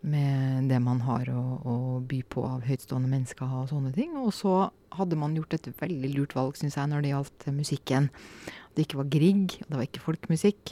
med 0.00 0.68
det 0.70 0.80
man 0.82 1.00
har 1.04 1.28
å, 1.34 1.42
å, 1.60 2.00
by 2.00 2.22
på 2.32 2.40
av 2.48 2.60
høytstående 2.64 3.08
mennesker 3.10 3.44
og 3.44 3.68
sånne 3.72 3.92
ting. 3.96 4.10
Og 4.20 4.32
så 4.36 4.70
hadde 4.96 5.16
man 5.20 5.36
gjort 5.36 5.54
et 5.58 5.66
veldig 5.80 6.10
lurt 6.14 6.34
valg, 6.38 6.54
syns 6.58 6.76
jeg, 6.78 6.86
når 6.90 7.00
det 7.04 7.12
gjaldt 7.12 7.40
musikken. 7.56 8.04
Det 8.74 8.80
ikke 8.86 9.00
var 9.02 9.12
Grieg, 9.12 9.48
det 9.66 9.76
var 9.76 9.84
ikke 9.86 10.06
folkemusikk. 10.06 10.62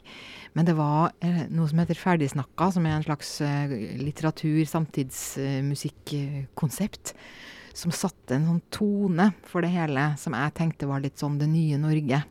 Men 0.56 0.64
det 0.68 0.76
var 0.78 1.00
eh, 1.24 1.42
noe 1.52 1.68
som 1.70 1.80
heter 1.82 2.00
Ferdigsnakka, 2.00 2.64
som 2.74 2.82
er 2.88 2.94
en 2.96 3.06
slags 3.06 3.30
eh, 3.44 3.68
litteratur, 4.00 4.62
samtidsmusikkonsept. 4.72 7.04
Eh, 7.12 7.18
som 7.78 7.94
satte 7.94 8.34
en 8.34 8.48
sånn 8.48 8.62
tone 8.74 9.30
for 9.46 9.62
det 9.62 9.70
hele, 9.70 10.10
som 10.18 10.34
jeg 10.34 10.54
tenkte 10.58 10.88
var 10.90 11.04
litt 11.04 11.20
sånn 11.20 11.38
det 11.38 11.48
nye 11.50 11.78
Norge. 11.80 12.22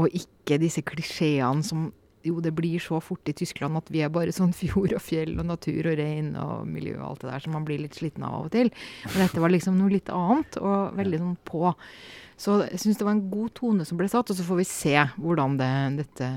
Og 0.00 0.14
ikke 0.16 0.60
disse 0.62 0.82
klisjeene 0.86 1.66
som 1.66 1.90
jo, 2.22 2.40
det 2.44 2.52
blir 2.52 2.80
så 2.82 2.98
fort 3.00 3.28
i 3.30 3.34
Tyskland 3.36 3.78
at 3.78 3.90
vi 3.92 4.02
er 4.04 4.12
bare 4.12 4.32
sånn 4.34 4.52
fjord 4.56 4.92
og 4.96 5.02
fjell 5.02 5.38
og 5.38 5.46
natur 5.48 5.88
og 5.88 5.96
rein 6.00 6.34
og 6.36 6.66
miljø 6.68 6.98
og 6.98 7.06
alt 7.06 7.22
det 7.24 7.30
der 7.30 7.44
som 7.44 7.54
man 7.56 7.66
blir 7.68 7.80
litt 7.80 7.96
sliten 7.96 8.26
av 8.26 8.34
av 8.40 8.48
og 8.48 8.54
til. 8.54 8.72
Men 9.12 9.22
dette 9.24 9.44
var 9.44 9.52
liksom 9.52 9.78
noe 9.80 9.92
litt 9.94 10.10
annet, 10.12 10.58
og 10.60 10.98
veldig 10.98 11.22
sånn 11.22 11.38
på. 11.48 11.72
Så 12.40 12.58
jeg 12.64 12.80
syns 12.80 13.00
det 13.00 13.08
var 13.08 13.16
en 13.16 13.26
god 13.32 13.52
tone 13.56 13.86
som 13.88 14.00
ble 14.00 14.08
satt, 14.12 14.32
og 14.32 14.36
så 14.36 14.46
får 14.46 14.60
vi 14.60 14.68
se 14.68 14.94
hvordan 15.20 15.56
det, 15.60 15.72
dette 16.00 16.30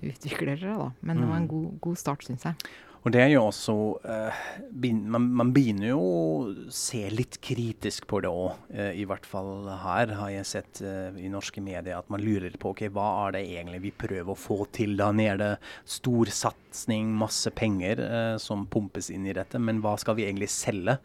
utvikler 0.00 0.56
seg, 0.60 0.78
da. 0.80 0.88
Men 1.00 1.20
det 1.20 1.28
var 1.28 1.40
en 1.40 1.48
mm. 1.48 1.52
god, 1.52 1.68
god 1.88 2.00
start, 2.00 2.24
syns 2.28 2.46
jeg. 2.48 2.72
Og 3.02 3.10
det 3.10 3.18
er 3.18 3.32
jo 3.32 3.46
også 3.48 3.74
uh, 4.06 4.42
man, 4.78 5.24
man, 5.34 5.50
begynner 5.54 5.90
jo 5.90 6.02
å 6.02 6.70
se 6.72 7.02
litt 7.10 7.40
kritisk 7.42 8.06
på 8.10 8.20
det 8.22 8.30
òg. 8.30 8.68
Eh, 8.70 8.92
I 9.02 9.06
hvert 9.10 9.26
fall 9.26 9.66
her 9.82 10.14
har 10.20 10.30
jeg 10.30 10.46
sett 10.46 10.82
uh, 10.86 11.10
i 11.18 11.30
norske 11.32 11.62
medier 11.64 11.98
at 11.98 12.12
man 12.12 12.22
lurer 12.22 12.54
på 12.62 12.70
ok, 12.70 12.84
hva 12.94 13.08
er 13.24 13.36
det 13.36 13.42
egentlig 13.56 13.82
vi 13.88 13.94
prøver 14.04 14.30
å 14.30 14.38
få 14.38 14.60
til 14.74 14.94
da 15.00 15.10
nede. 15.14 15.56
Stor 15.82 16.30
satsing, 16.30 17.10
masse 17.18 17.50
penger 17.58 18.00
som 18.40 18.64
pumpes 18.70 19.10
inn 19.12 19.26
i 19.26 19.34
dette, 19.36 19.58
men 19.60 19.82
hva 19.82 19.96
skal 20.00 20.16
vi 20.18 20.28
egentlig 20.28 20.52
selge? 20.52 21.00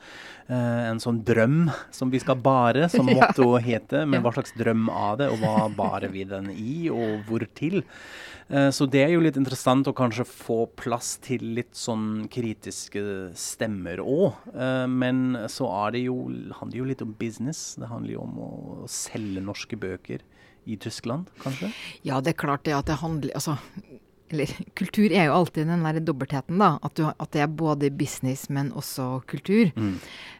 en 0.47 1.01
sånn 1.03 1.17
drøm 1.27 1.65
som 1.91 2.07
vi 2.07 2.21
skal 2.23 2.38
bare, 2.39 2.86
som 2.88 3.10
mottoet 3.10 3.65
heter. 3.65 4.05
Men 4.07 4.23
hva 4.23 4.31
slags 4.31 4.53
drøm 4.55 4.86
av 4.88 5.17
det, 5.19 5.27
og 5.33 5.41
hva 5.43 5.67
barer 5.75 6.13
vi 6.13 6.23
den 6.29 6.47
i, 6.53 6.88
og 6.88 7.27
hvor 7.27 7.43
til? 7.57 7.81
Eh, 8.49 8.69
så 8.71 8.88
det 8.89 9.03
er 9.03 9.13
jo 9.13 9.23
litt 9.23 9.38
interessant 9.39 9.88
å 9.89 9.95
kanskje 9.95 10.25
få 10.27 10.60
plass 10.79 11.15
til 11.23 11.43
litt 11.57 11.75
sånn 11.77 12.27
kritiske 12.31 13.03
stemmer 13.38 14.01
òg. 14.03 14.39
Eh, 14.53 14.86
men 14.88 15.36
så 15.51 15.69
er 15.83 15.97
det 15.97 16.05
jo, 16.07 16.17
handler 16.62 16.81
jo 16.81 16.89
litt 16.93 17.03
om 17.05 17.13
business. 17.19 17.75
Det 17.79 17.91
handler 17.91 18.15
jo 18.17 18.25
om 18.25 18.41
å 18.41 18.51
selge 18.91 19.43
norske 19.43 19.79
bøker 19.79 20.23
i 20.67 20.75
Tyskland, 20.83 21.29
kanskje? 21.43 21.71
Ja, 22.03 22.19
det 22.19 22.33
er 22.33 22.41
klart 22.41 22.65
det 22.67 22.75
at 22.75 22.89
det 22.89 22.99
handler 22.99 23.31
Altså, 23.38 23.55
eller 24.34 24.52
kultur 24.80 25.08
er 25.12 25.30
jo 25.30 25.38
alltid 25.38 25.70
den 25.70 25.86
der 25.86 26.00
dobbeltheten, 26.04 26.60
da. 26.62 26.76
At, 26.84 26.96
du, 27.00 27.08
at, 27.08 27.32
det 27.34 27.44
er 27.44 27.58
både 27.60 27.92
business, 27.94 28.48
men 28.54 28.72
også 28.76 29.22
kultur. 29.30 29.72
Mm. 29.76 29.96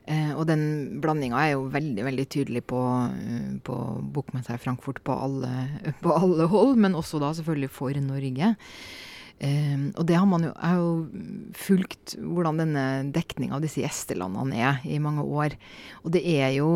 Eh, 0.08 0.32
og 0.36 0.46
den 0.50 0.64
blandinga 1.04 1.42
er 1.42 1.56
jo 1.56 1.66
veldig 1.74 2.06
veldig 2.08 2.28
tydelig 2.32 2.64
på, 2.72 2.80
uh, 2.80 3.50
på 3.64 3.80
Bokmessa 4.16 4.56
i 4.56 4.62
Frankfurt 4.64 5.04
på 5.08 5.16
alle, 5.28 5.52
på 6.04 6.16
alle, 6.16 6.48
hold, 6.52 6.78
men 6.80 6.98
også 6.98 7.22
da 7.24 7.34
selvfølgelig 7.38 7.74
for 7.76 8.04
Norge. 8.04 8.54
Eh, 9.38 9.82
og 9.94 10.06
det 10.10 10.18
har 10.18 10.26
man 10.30 10.48
jo, 10.48 10.54
har 10.58 10.80
jo 10.80 10.94
fulgt 11.58 12.16
hvordan 12.18 12.64
denne 12.64 12.86
dekninga 13.14 13.58
av 13.58 13.66
disse 13.66 13.84
gjestelandene 13.84 14.58
er 14.58 14.88
i 14.90 15.02
mange 15.04 15.26
år. 15.26 15.58
Og 16.04 16.16
det 16.16 16.24
er 16.38 16.56
jo 16.58 16.72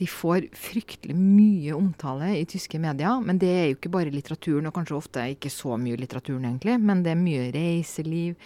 de 0.00 0.06
får 0.08 0.46
fryktelig 0.56 1.12
mye 1.12 1.74
omtale 1.76 2.30
i 2.38 2.46
tyske 2.48 2.78
medier. 2.80 3.20
Men 3.20 3.36
det 3.40 3.50
er 3.52 3.66
jo 3.68 3.76
ikke 3.76 3.92
bare 3.92 4.12
litteraturen, 4.14 4.70
og 4.70 4.72
kanskje 4.78 4.96
ofte 4.96 5.24
ikke 5.34 5.52
så 5.52 5.76
mye 5.80 5.98
litteraturen, 6.00 6.46
egentlig. 6.48 6.78
Men 6.80 7.02
det 7.04 7.12
er 7.12 7.20
mye 7.20 7.50
reiseliv. 7.52 8.38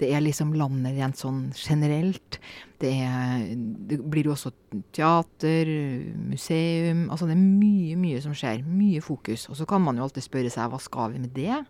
Det 0.00 0.10
er 0.12 0.20
liksom 0.20 0.52
landet 0.60 0.98
rent 0.98 1.20
sånn 1.20 1.40
generelt. 1.56 2.36
Det, 2.80 2.92
er, 3.00 3.48
det 3.88 4.00
blir 4.12 4.28
jo 4.28 4.34
også 4.36 4.52
teater, 4.96 5.68
museum 6.28 7.06
Altså 7.12 7.28
det 7.28 7.34
er 7.36 7.42
mye, 7.42 7.96
mye 8.00 8.20
som 8.24 8.36
skjer. 8.36 8.60
Mye 8.68 9.00
fokus. 9.04 9.48
Og 9.48 9.56
så 9.56 9.68
kan 9.68 9.80
man 9.84 9.96
jo 9.96 10.04
alltid 10.04 10.28
spørre 10.28 10.52
seg 10.52 10.68
hva 10.68 10.80
skal 10.84 11.14
vi 11.14 11.24
med 11.24 11.32
det? 11.36 11.62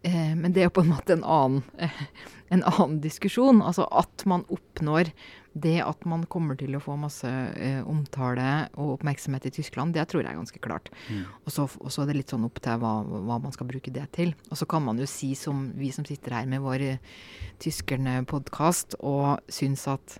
Eh, 0.00 0.32
men 0.32 0.52
det 0.56 0.64
er 0.64 0.70
jo 0.70 0.78
på 0.78 0.86
en 0.86 0.94
måte 0.94 1.16
en 1.16 1.28
annen, 1.28 1.64
en 2.56 2.64
annen 2.72 3.02
diskusjon. 3.04 3.60
Altså 3.60 3.84
at 3.92 4.24
man 4.24 4.48
oppnår 4.48 5.12
det 5.56 5.78
at 5.80 6.04
man 6.08 6.26
kommer 6.28 6.58
til 6.58 6.76
å 6.76 6.82
få 6.82 6.98
masse 7.00 7.28
eh, 7.28 7.80
omtale 7.88 8.66
og 8.76 8.96
oppmerksomhet 8.98 9.48
i 9.48 9.54
Tyskland, 9.58 9.94
det 9.96 10.04
tror 10.10 10.22
jeg 10.22 10.30
er 10.32 10.38
ganske 10.40 10.60
klart. 10.62 10.90
Mm. 11.08 11.24
Og, 11.44 11.50
så, 11.52 11.64
og, 11.80 11.88
så, 11.92 12.02
er 12.02 12.10
det 12.10 12.18
litt 12.18 12.34
sånn 12.34 12.44
opp 12.48 12.60
til 12.64 12.82
hva, 12.82 12.92
hva, 13.06 13.40
man 13.42 13.54
skal 13.54 13.70
bruke 13.70 13.92
det 13.94 14.04
til. 14.16 14.34
Og 14.50 14.60
så 14.60 14.68
kan 14.68 14.84
man 14.84 15.00
jo 15.00 15.08
si, 15.08 15.32
som 15.38 15.70
vi 15.78 15.90
som 15.94 16.06
sitter 16.08 16.36
her 16.38 16.50
med 16.50 16.64
vår 16.64 16.84
eh, 16.84 17.16
tyskerne-podkast, 17.64 18.98
og 19.00 19.40
syns 19.52 19.86
at 19.90 20.18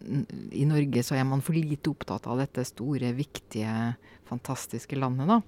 i 0.00 0.64
Norge 0.68 1.02
så 1.04 1.18
er 1.18 1.26
man 1.28 1.42
for 1.44 1.56
lite 1.56 1.92
opptatt 1.92 2.26
av 2.30 2.40
dette 2.40 2.64
store, 2.68 3.12
viktige, 3.16 3.74
fantastiske 4.30 4.96
landet, 4.96 5.28
da. 5.28 5.40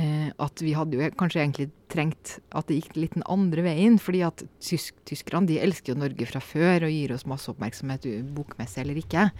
Eh, 0.00 0.28
at 0.40 0.62
vi 0.64 0.74
hadde 0.76 0.96
jo 0.96 1.08
kanskje 1.18 1.42
egentlig 1.42 1.68
trengt 1.92 2.38
at 2.56 2.68
det 2.68 2.78
gikk 2.78 2.96
litt 2.96 3.16
den 3.16 3.26
andre 3.30 3.64
veien. 3.66 3.98
fordi 3.98 4.22
at 4.24 4.44
tysk, 4.60 4.94
tyskerne 5.08 5.48
de 5.48 5.58
elsker 5.60 5.92
jo 5.92 6.00
Norge 6.00 6.28
fra 6.28 6.40
før 6.40 6.86
og 6.86 6.94
gir 6.94 7.12
oss 7.12 7.26
masse 7.26 7.50
oppmerksomhet, 7.52 8.06
bokmessig 8.36 8.84
eller 8.84 9.02
ikke. 9.02 9.30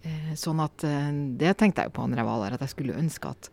Eh, 0.00 0.32
sånn 0.38 0.62
at 0.64 0.84
eh, 0.86 1.12
det 1.36 1.56
tenkte 1.60 1.84
jeg 1.84 1.90
jo 1.90 1.98
på 1.98 2.08
når 2.08 2.22
jeg 2.22 2.30
var 2.30 2.42
der, 2.44 2.56
at 2.56 2.64
jeg 2.64 2.74
skulle 2.74 2.98
ønske 2.98 3.28
at, 3.28 3.50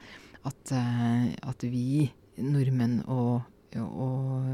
at, 0.48 0.72
eh, 0.72 1.30
at 1.44 1.68
vi 1.68 2.08
nordmenn 2.38 3.02
og, 3.12 3.42
og 3.82 4.46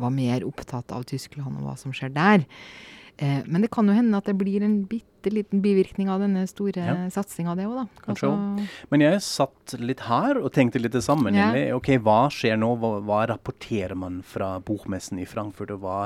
var 0.00 0.12
mer 0.14 0.46
opptatt 0.46 0.94
av 0.94 1.04
Tyskland 1.10 1.58
og 1.58 1.66
hva 1.66 1.74
som 1.78 1.92
skjer 1.94 2.14
der. 2.14 2.46
Eh, 3.16 3.42
men 3.46 3.64
det 3.64 3.70
kan 3.72 3.88
jo 3.88 3.96
hende 3.96 4.18
at 4.18 4.28
det 4.28 4.36
blir 4.36 4.64
en 4.64 4.82
bitte 4.88 5.30
liten 5.32 5.62
bivirkning 5.64 6.10
av 6.12 6.20
denne 6.20 6.44
store 6.50 6.84
ja. 6.84 6.96
satsinga, 7.12 7.54
det 7.56 7.64
òg, 7.66 7.78
da. 7.80 8.02
Kanskje 8.04 8.28
altså, 8.28 8.66
Men 8.92 9.04
jeg 9.06 9.22
satt 9.24 9.76
litt 9.80 10.04
her 10.06 10.40
og 10.42 10.50
tenkte 10.54 10.82
litt 10.82 10.94
det 10.94 11.04
samme. 11.06 11.32
Ja. 11.34 11.48
ok, 11.78 11.94
hva 12.04 12.26
skjer 12.32 12.60
nå? 12.60 12.74
Hva, 12.82 12.96
hva, 13.06 13.22
rapporterer 13.32 13.96
man 13.98 14.20
fra 14.26 14.56
bokmessen 14.60 15.22
i 15.22 15.28
Frankfurt, 15.28 15.72
og 15.72 15.86
hva 15.86 16.00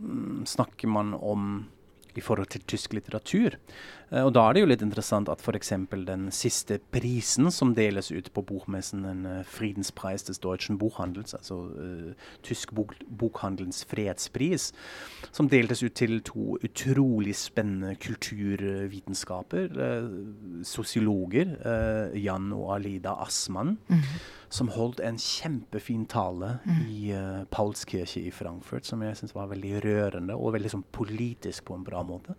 mm, 0.00 0.46
snakker 0.48 0.90
man 0.90 1.12
om 1.18 1.50
i 2.18 2.24
forhold 2.24 2.50
til 2.52 2.64
tysk 2.68 2.96
litteratur. 2.96 3.56
Uh, 4.10 4.24
og 4.24 4.32
da 4.36 4.46
er 4.46 4.56
det 4.56 4.62
jo 4.62 4.70
litt 4.70 4.84
interessant 4.84 5.28
at 5.32 5.42
f.eks. 5.44 5.72
den 6.08 6.28
siste 6.34 6.78
prisen 6.92 7.50
som 7.54 7.74
deles 7.76 8.10
ut 8.12 8.30
på 8.34 8.44
bokmessen, 8.48 9.04
en 9.08 9.26
uh, 9.28 9.44
Friedenspreis 9.46 10.24
des 10.28 10.40
Deutschen 10.42 10.78
Buchhandels, 10.80 11.36
altså 11.38 11.60
uh, 11.68 12.30
tysk 12.46 12.72
bok 12.76 12.96
bokhandelens 13.08 13.84
fredspris, 13.88 14.72
som 15.32 15.50
deltes 15.52 15.82
ut 15.84 15.94
til 15.98 16.20
to 16.24 16.56
utrolig 16.64 17.36
spennende 17.36 17.94
kulturvitenskaper, 18.00 19.68
sosiologer, 20.66 21.54
Jan 22.16 22.52
og 22.56 22.74
Alida 22.76 23.14
Assmann. 23.22 23.78
Mm 23.88 23.96
-hmm 23.96 24.37
som 24.48 24.70
holdt 24.72 25.00
en 25.04 25.18
kjempefin 25.20 26.06
tale 26.08 26.54
mm. 26.64 26.82
i 26.88 27.00
uh, 27.12 27.44
Paulskirche 27.52 28.22
i 28.24 28.32
Frankfurt, 28.34 28.86
som 28.88 29.02
jeg 29.04 29.18
syns 29.18 29.34
var 29.36 29.50
veldig 29.52 29.74
rørende 29.84 30.36
og 30.36 30.54
veldig 30.56 30.72
sånn 30.72 30.86
politisk 30.94 31.68
på 31.68 31.76
en 31.76 31.84
bra 31.86 32.02
måte. 32.06 32.36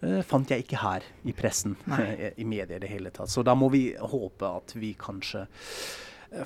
Uh, 0.00 0.20
fant 0.26 0.50
jeg 0.50 0.64
ikke 0.64 0.80
her 0.80 1.06
i 1.28 1.34
pressen, 1.36 1.76
i 2.40 2.46
media 2.48 2.78
i 2.78 2.84
det 2.84 2.92
hele 2.92 3.12
tatt. 3.14 3.32
Så 3.32 3.44
da 3.46 3.56
må 3.58 3.68
vi 3.74 3.90
håpe 3.98 4.54
at 4.60 4.76
vi 4.78 4.94
kanskje 4.98 5.46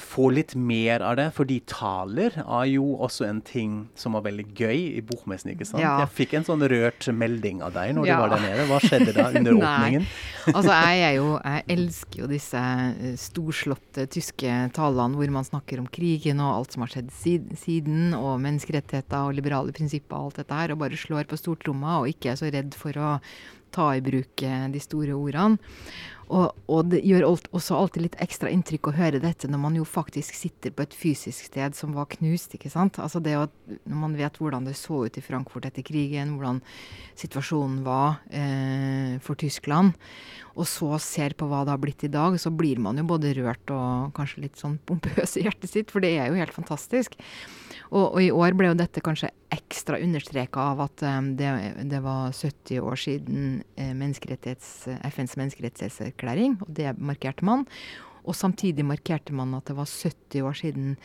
få 0.01 0.31
litt 0.33 0.55
mer 0.57 1.03
av 1.05 1.17
det. 1.19 1.27
Fordi 1.37 1.59
taler 1.69 2.39
er 2.41 2.69
jo 2.71 2.95
også 3.05 3.27
en 3.29 3.41
ting 3.45 3.77
som 3.99 4.17
var 4.17 4.25
veldig 4.27 4.47
gøy 4.57 4.79
i 4.97 5.03
bokmessen. 5.05 5.53
ikke 5.53 5.67
sant? 5.69 5.83
Ja. 5.85 5.99
Jeg 6.03 6.13
fikk 6.17 6.37
en 6.39 6.47
sånn 6.47 6.65
rørt 6.71 7.09
melding 7.13 7.61
av 7.65 7.75
deg 7.77 7.93
når 7.97 8.09
ja. 8.09 8.17
du 8.17 8.25
var 8.25 8.35
der 8.35 8.45
nede. 8.47 8.67
Hva 8.71 8.81
skjedde 8.85 9.17
da 9.17 9.29
under 9.31 9.57
åpningen? 9.61 10.07
altså, 10.55 10.79
jeg, 10.95 11.19
jo, 11.19 11.29
jeg, 11.37 11.65
elsker 11.77 12.23
jo 12.23 12.31
disse 12.31 12.63
eh, 12.65 13.17
storslåtte 13.21 14.07
tyske 14.15 14.55
talene 14.77 15.21
hvor 15.21 15.35
man 15.37 15.49
snakker 15.49 15.83
om 15.83 15.91
krigen 15.93 16.41
og 16.45 16.55
alt 16.55 16.77
som 16.77 16.87
har 16.87 16.95
skjedd 16.95 17.13
siden, 17.61 18.15
og 18.17 18.41
menneskerettigheter 18.45 19.29
og 19.29 19.37
liberale 19.37 19.75
prinsipper 19.77 20.17
og 20.17 20.31
alt 20.31 20.41
dette 20.43 20.63
her, 20.63 20.73
og 20.73 20.81
bare 20.85 20.99
slår 21.01 21.29
på 21.29 21.41
stortromma 21.41 22.01
og 22.01 22.11
ikke 22.13 22.33
er 22.33 22.41
så 22.41 22.49
redd 22.53 22.73
for 22.79 22.97
å 22.97 23.19
ta 23.75 23.91
i 23.97 24.03
bruk 24.05 24.45
eh, 24.47 24.67
de 24.73 24.83
store 24.83 25.17
ordene. 25.17 25.59
Og, 26.29 26.55
og, 26.71 26.87
det 26.93 27.03
gjør 27.05 27.27
også 27.29 27.77
alltid 27.77 28.07
litt 28.07 28.19
ekstra 28.23 28.51
inntrykk 28.53 28.89
å 28.89 28.95
høre 28.97 29.21
dette 29.23 29.49
når 29.51 29.61
man 29.61 29.77
jo 29.79 29.85
faktisk 29.89 30.37
sitter 30.39 30.73
på 30.75 30.87
et 30.87 30.97
fysisk 30.97 31.51
sted 31.51 31.77
som 31.77 31.93
var 31.97 32.09
knust. 32.17 32.55
ikke 32.57 32.73
sant? 32.73 32.99
Altså 33.03 33.21
det 33.25 33.37
å, 33.39 33.49
Når 33.85 33.99
man 34.01 34.17
vet 34.17 34.39
hvordan 34.41 34.65
det 34.69 34.77
så 34.79 35.05
ut 35.05 35.19
i 35.19 35.25
Frankfurt 35.25 35.69
etter 35.69 35.85
krigen, 35.87 36.37
hvordan 36.39 36.63
situasjonen 37.19 37.83
var 37.85 38.23
eh, 38.31 39.21
for 39.25 39.39
Tyskland, 39.39 39.95
og 40.55 40.69
så 40.71 40.95
ser 41.03 41.35
på 41.35 41.49
hva 41.51 41.65
det 41.67 41.75
har 41.75 41.83
blitt 41.83 42.05
i 42.07 42.13
dag, 42.13 42.37
så 42.39 42.53
blir 42.55 42.79
man 42.83 42.99
jo 42.99 43.07
både 43.09 43.35
rørt 43.41 43.73
og 43.75 44.15
kanskje 44.15 44.45
litt 44.47 44.61
sånn 44.61 44.79
pompøs 44.87 45.37
i 45.39 45.45
hjertet 45.47 45.71
sitt, 45.71 45.91
for 45.91 46.05
det 46.05 46.15
er 46.15 46.31
jo 46.31 46.39
helt 46.39 46.55
fantastisk. 46.55 47.17
Og, 47.91 48.15
og, 48.15 48.21
i 48.23 48.31
år 48.35 48.55
ble 48.59 48.71
jo 48.71 48.79
dette 48.79 49.03
kanskje 49.05 49.33
ekstra 49.55 49.99
understreka 50.03 50.63
av 50.73 50.85
at 50.87 51.03
eh, 51.07 51.21
det, 51.39 51.51
det, 51.91 52.01
var 52.05 52.33
70 52.35 52.81
år 52.83 53.01
siden 53.01 53.63
eh, 53.77 53.93
menneskerettighets, 53.95 54.71
FNs 55.11 55.37
menneskerettighetserklæring, 55.41 56.14
og 56.23 56.69
det 56.69 56.97
markerte 56.99 57.45
man. 57.45 57.67
Og 58.25 58.35
samtidig 58.35 58.85
markerte 58.85 59.35
man 59.37 59.55
at 59.55 59.67
det 59.69 59.77
var 59.77 59.87
70 59.87 60.43
år 60.43 60.55
siden 60.57 60.97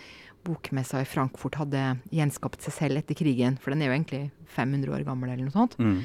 bokmessa 0.47 1.01
i 1.03 1.07
Frankfurt 1.07 1.57
hadde 1.59 1.81
gjenskapt 2.15 2.63
seg 2.63 2.75
selv 2.75 3.01
etter 3.01 3.17
krigen. 3.17 3.57
For 3.59 3.73
den 3.73 3.83
er 3.83 3.89
jo 3.89 3.97
egentlig 3.97 4.21
500 4.55 4.93
år 4.95 5.03
gammel, 5.07 5.31
eller 5.33 5.49
noe 5.49 5.55
sånt. 5.55 5.75
Mm. 5.79 5.97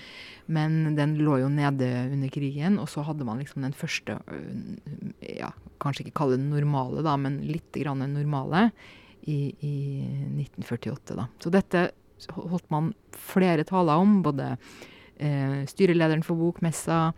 Men 0.56 0.96
den 0.98 1.16
lå 1.22 1.38
jo 1.44 1.50
nede 1.52 1.88
under 2.10 2.32
krigen, 2.34 2.80
og 2.82 2.90
så 2.90 3.04
hadde 3.06 3.26
man 3.26 3.40
liksom 3.42 3.64
den 3.64 3.76
første 3.76 4.18
ja, 5.22 5.52
Kanskje 5.82 6.06
ikke 6.06 6.18
kalle 6.22 6.38
den 6.38 6.50
normale, 6.52 7.02
da, 7.04 7.16
men 7.20 7.40
litt 7.44 7.74
grann 7.76 8.02
normale 8.08 8.68
i, 9.28 9.52
i 9.60 9.76
1948. 10.40 11.16
Da. 11.18 11.28
Så 11.42 11.52
dette 11.52 11.88
holdt 12.32 12.68
man 12.72 12.92
flere 13.14 13.66
taler 13.68 14.00
om. 14.00 14.20
Både 14.24 14.54
eh, 15.16 15.62
styrelederen 15.68 16.24
for 16.26 16.40
Bokmessa 16.40 17.08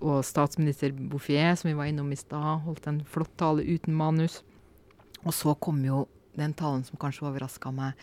og 0.00 0.24
statsminister 0.26 0.92
Bouffier, 0.92 1.54
som 1.56 1.70
vi 1.70 1.76
var 1.78 1.90
innom 1.90 2.10
i 2.12 2.18
stad, 2.20 2.64
holdt 2.66 2.88
en 2.90 3.02
flott 3.08 3.32
tale 3.40 3.64
uten 3.64 3.96
manus. 3.96 4.42
Og 5.24 5.34
så 5.34 5.54
kom 5.60 5.80
jo 5.84 6.04
den 6.36 6.52
talen 6.56 6.84
som 6.84 7.00
kanskje 7.00 7.26
overraska 7.28 7.72
meg 7.74 7.96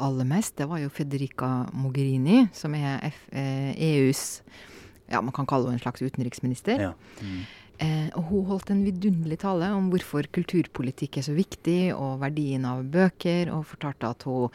aller 0.00 0.28
mest. 0.28 0.56
Det 0.56 0.68
var 0.68 0.80
jo 0.80 0.92
Federica 0.92 1.66
Mogherini, 1.76 2.46
som 2.56 2.74
er 2.76 3.04
F 3.10 3.20
eh, 3.32 3.76
EUs 3.76 4.40
ja, 5.06 5.20
man 5.22 5.34
kan 5.34 5.46
kalle 5.48 5.70
henne 5.70 5.78
en 5.78 5.84
slags 5.84 6.02
utenriksminister. 6.02 6.88
Ja. 6.88 6.92
Mm. 7.22 7.46
Eh, 7.76 8.08
og 8.16 8.30
hun 8.30 8.46
holdt 8.48 8.72
en 8.72 8.84
vidunderlig 8.86 9.38
tale 9.42 9.68
om 9.76 9.90
hvorfor 9.92 10.26
kulturpolitikk 10.32 11.20
er 11.20 11.26
så 11.28 11.36
viktig, 11.36 11.80
og 11.94 12.20
verdien 12.22 12.64
av 12.68 12.84
bøker, 12.92 13.52
og 13.54 13.68
fortalte 13.70 14.12
at 14.14 14.26
hun 14.26 14.54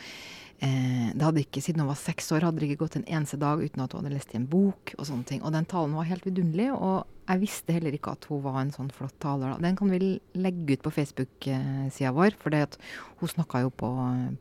det 0.62 1.26
hadde 1.26 1.42
ikke, 1.42 1.62
Siden 1.64 1.82
hun 1.82 1.90
var 1.90 1.98
seks 1.98 2.28
år, 2.36 2.46
hadde 2.46 2.62
det 2.62 2.68
ikke 2.70 2.84
gått 2.84 3.00
en 3.00 3.08
eneste 3.10 3.40
dag 3.42 3.62
uten 3.64 3.82
at 3.82 3.96
hun 3.96 4.04
hadde 4.04 4.14
lest 4.14 4.36
i 4.36 4.38
en 4.38 4.50
bok. 4.52 4.94
Og 5.00 5.08
sånne 5.10 5.26
ting. 5.26 5.42
Og 5.42 5.56
den 5.56 5.66
talen 5.66 5.96
var 5.98 6.10
helt 6.10 6.28
vidunderlig. 6.28 6.70
og 6.76 7.08
jeg 7.32 7.42
visste 7.46 7.76
heller 7.76 7.96
ikke 7.96 8.16
at 8.16 8.28
hun 8.30 8.42
var 8.44 8.60
en 8.62 8.74
sånn 8.74 8.92
flott 8.94 9.16
taler. 9.24 9.56
Den 9.64 9.78
kan 9.80 9.92
vi 9.92 10.18
legge 10.36 10.76
ut 10.76 10.84
på 10.86 10.94
Facebook-sida 10.94 12.12
vår, 12.16 12.36
for 12.42 12.56
hun 13.22 13.30
snakka 13.30 13.62
jo 13.64 13.72
på, 13.78 13.90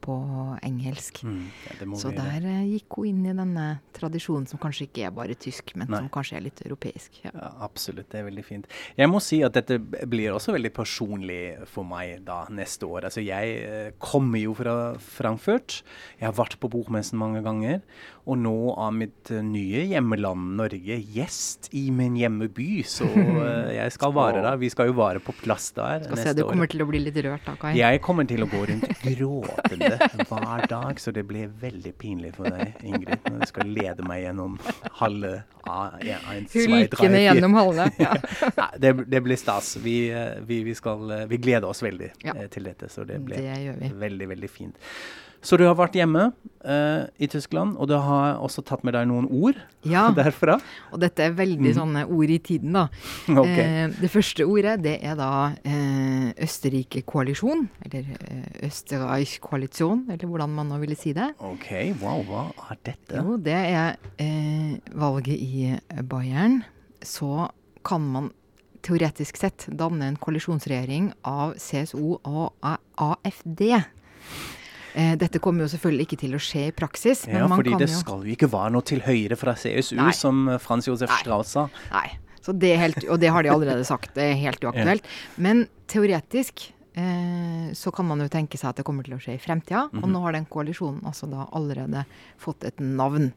på 0.00 0.16
engelsk. 0.64 1.20
Mm, 1.28 1.42
ja, 1.68 1.88
så 2.00 2.12
der 2.14 2.40
det. 2.44 2.56
gikk 2.70 2.96
hun 2.98 3.10
inn 3.10 3.26
i 3.28 3.34
denne 3.36 3.66
tradisjonen 3.96 4.48
som 4.48 4.60
kanskje 4.62 4.88
ikke 4.88 5.04
er 5.08 5.14
bare 5.14 5.36
tysk, 5.38 5.74
men 5.76 5.90
Nei. 5.90 6.00
som 6.00 6.10
kanskje 6.14 6.38
er 6.38 6.46
litt 6.46 6.62
europeisk. 6.64 7.20
Ja. 7.26 7.34
ja. 7.34 7.50
Absolutt, 7.66 8.08
det 8.12 8.22
er 8.22 8.28
veldig 8.30 8.46
fint. 8.46 8.70
Jeg 8.96 9.10
må 9.12 9.20
si 9.24 9.42
at 9.46 9.58
dette 9.58 9.78
blir 9.80 10.32
også 10.34 10.54
veldig 10.56 10.72
personlig 10.76 11.42
for 11.70 11.86
meg 11.88 12.24
da 12.26 12.42
neste 12.52 12.88
år. 12.88 13.10
Altså 13.10 13.24
jeg 13.24 13.58
uh, 13.60 13.90
kommer 14.00 14.40
jo 14.40 14.56
fra 14.56 14.76
Frankfurt. 15.04 15.82
Jeg 16.18 16.30
har 16.30 16.38
vært 16.40 16.58
på 16.62 16.72
bokmessen 16.72 17.20
mange 17.20 17.44
ganger. 17.44 17.84
Og 18.30 18.40
nå 18.40 18.56
av 18.80 18.94
mitt 18.96 19.32
uh, 19.34 19.42
nye 19.44 19.84
hjemmeland 19.92 20.56
Norge 20.60 21.00
gjest 21.14 21.68
i 21.76 21.88
min 21.94 22.16
hjemmeby 22.18 22.79
så 22.86 23.06
uh, 23.08 23.70
jeg 23.80 23.94
skal 23.94 24.14
vare 24.16 24.42
da, 24.44 24.54
Vi 24.60 24.70
skal 24.72 24.90
jo 24.90 24.96
vare 24.98 25.22
på 25.24 25.34
plass 25.42 25.70
der 25.76 26.04
skal 26.04 26.16
neste 26.16 26.32
se, 26.32 26.36
Du 26.38 26.44
kommer 26.46 26.68
år. 26.68 26.72
til 26.74 26.84
å 26.84 26.88
bli 26.90 27.02
litt 27.02 27.20
rørt 27.26 27.46
da, 27.46 27.56
Kai? 27.60 27.72
Jeg 27.78 28.02
kommer 28.04 28.28
til 28.28 28.44
å 28.44 28.48
gå 28.50 28.64
rundt 28.70 29.04
gråtende 29.06 29.92
hver 30.30 30.66
dag, 30.70 31.00
så 31.00 31.14
det 31.14 31.24
blir 31.28 31.50
veldig 31.60 31.94
pinlig 32.00 32.34
for 32.36 32.50
deg, 32.50 32.76
Ingrid, 32.86 33.18
når 33.28 33.42
du 33.44 33.48
skal 33.50 33.72
lede 33.80 34.06
meg 34.06 34.24
gjennom 34.24 34.58
halve 35.00 35.40
Hulkende 35.60 37.20
gjennom 37.20 37.54
halve. 37.54 37.90
Ja. 38.00 38.14
det, 38.78 38.92
det, 38.92 39.20
blir 39.20 39.36
stas. 39.36 39.76
Vi, 39.76 40.10
eh, 40.10 40.40
vi, 40.46 40.62
vi, 40.64 40.74
skal, 40.74 41.10
eh, 41.10 41.26
vi 41.28 41.36
gleder 41.36 41.68
oss 41.68 41.82
veldig 41.82 42.10
ja. 42.24 42.34
til 42.50 42.64
dette, 42.64 42.88
så 42.88 43.04
det 43.04 43.18
blir 43.24 43.42
det 43.44 43.90
veldig, 43.94 44.28
veldig 44.28 44.50
fint. 44.50 44.78
Så 45.40 45.56
du 45.56 45.64
har 45.64 45.76
vært 45.78 45.96
hjemme 45.96 46.26
uh, 46.36 47.04
i 47.16 47.28
Tyskland, 47.30 47.76
og 47.80 47.88
du 47.88 47.94
har 47.96 48.36
også 48.44 48.62
tatt 48.66 48.82
med 48.84 48.92
deg 48.96 49.06
noen 49.08 49.28
ord 49.32 49.56
ja, 49.88 50.08
derfra? 50.18 50.58
og 50.92 51.00
dette 51.00 51.24
er 51.24 51.36
veldig 51.38 51.70
mm. 51.70 51.76
sånne 51.78 52.02
ord 52.12 52.32
i 52.32 52.40
tiden, 52.44 52.76
da. 52.76 52.86
Okay. 53.40 53.86
Uh, 53.88 53.94
det 54.02 54.10
første 54.12 54.44
ordet, 54.44 54.74
det 54.84 54.96
er 55.06 55.16
da 55.18 55.30
uh, 55.56 56.26
Østerrike-koalisjon, 56.44 57.64
eller 57.88 58.10
uh, 58.20 58.50
Østerreich-koalisjon, 58.68 60.04
eller 60.12 60.28
hvordan 60.28 60.52
man 60.58 60.68
nå 60.74 60.80
ville 60.82 60.98
si 60.98 61.14
det. 61.16 61.30
Ok, 61.40 61.70
wow, 62.02 62.20
hva 62.28 62.44
er 62.68 62.82
dette? 62.90 63.22
Jo, 63.24 63.38
det 63.40 63.56
er 63.56 63.96
valget 64.92 65.40
i 65.40 65.72
Bayern. 66.10 66.60
Så 67.00 67.48
kan 67.86 68.04
man 68.12 68.28
teoretisk 68.84 69.40
sett 69.40 69.66
danne 69.76 70.10
en 70.10 70.20
koalisjonsregjering 70.20 71.10
av 71.28 71.56
CSO 71.60 72.18
og 72.20 72.70
AFD. 73.00 73.64
Eh, 74.94 75.12
dette 75.20 75.40
kommer 75.42 75.66
jo 75.66 75.70
selvfølgelig 75.74 76.08
ikke 76.08 76.20
til 76.24 76.34
å 76.36 76.42
skje 76.42 76.66
i 76.70 76.74
praksis. 76.74 77.26
ja, 77.30 77.46
fordi 77.50 77.76
det 77.80 77.90
jo... 77.90 78.00
skal 78.00 78.26
jo 78.26 78.34
ikke 78.34 78.50
være 78.50 78.74
noe 78.74 78.86
til 78.86 79.04
høyre 79.04 79.38
fra 79.38 79.54
CSU, 79.58 79.96
Nei. 80.00 80.10
som 80.16 80.48
eh, 80.48 80.60
Frans 80.62 80.90
Josef 80.90 81.12
Strauss 81.20 81.54
sa. 81.56 81.68
Nei, 81.94 82.08
helt, 82.80 83.04
og 83.06 83.20
det 83.22 83.30
har 83.30 83.46
de 83.46 83.52
allerede 83.52 83.86
sagt. 83.86 84.14
Det 84.16 84.32
er 84.32 84.38
helt 84.40 84.64
uaktuelt. 84.64 85.06
Men 85.38 85.66
teoretisk 85.90 86.70
eh, 86.94 87.72
så 87.74 87.90
kan 87.94 88.04
man 88.06 88.18
jo 88.20 88.26
tenke 88.28 88.58
seg 88.58 88.68
at 88.70 88.76
det 88.80 88.84
kommer 88.84 89.04
til 89.06 89.14
å 89.14 89.18
skje 89.22 89.34
i 89.36 89.38
fremtida. 89.38 89.84
Og 89.92 90.02
Mhm. 90.02 90.10
nå 90.12 90.20
har 90.22 90.32
den 90.32 90.44
koalisjonen 90.46 91.02
altså 91.06 91.26
da 91.30 91.46
allerede 91.52 92.04
fått 92.38 92.64
et 92.64 92.78
navn. 92.80 93.32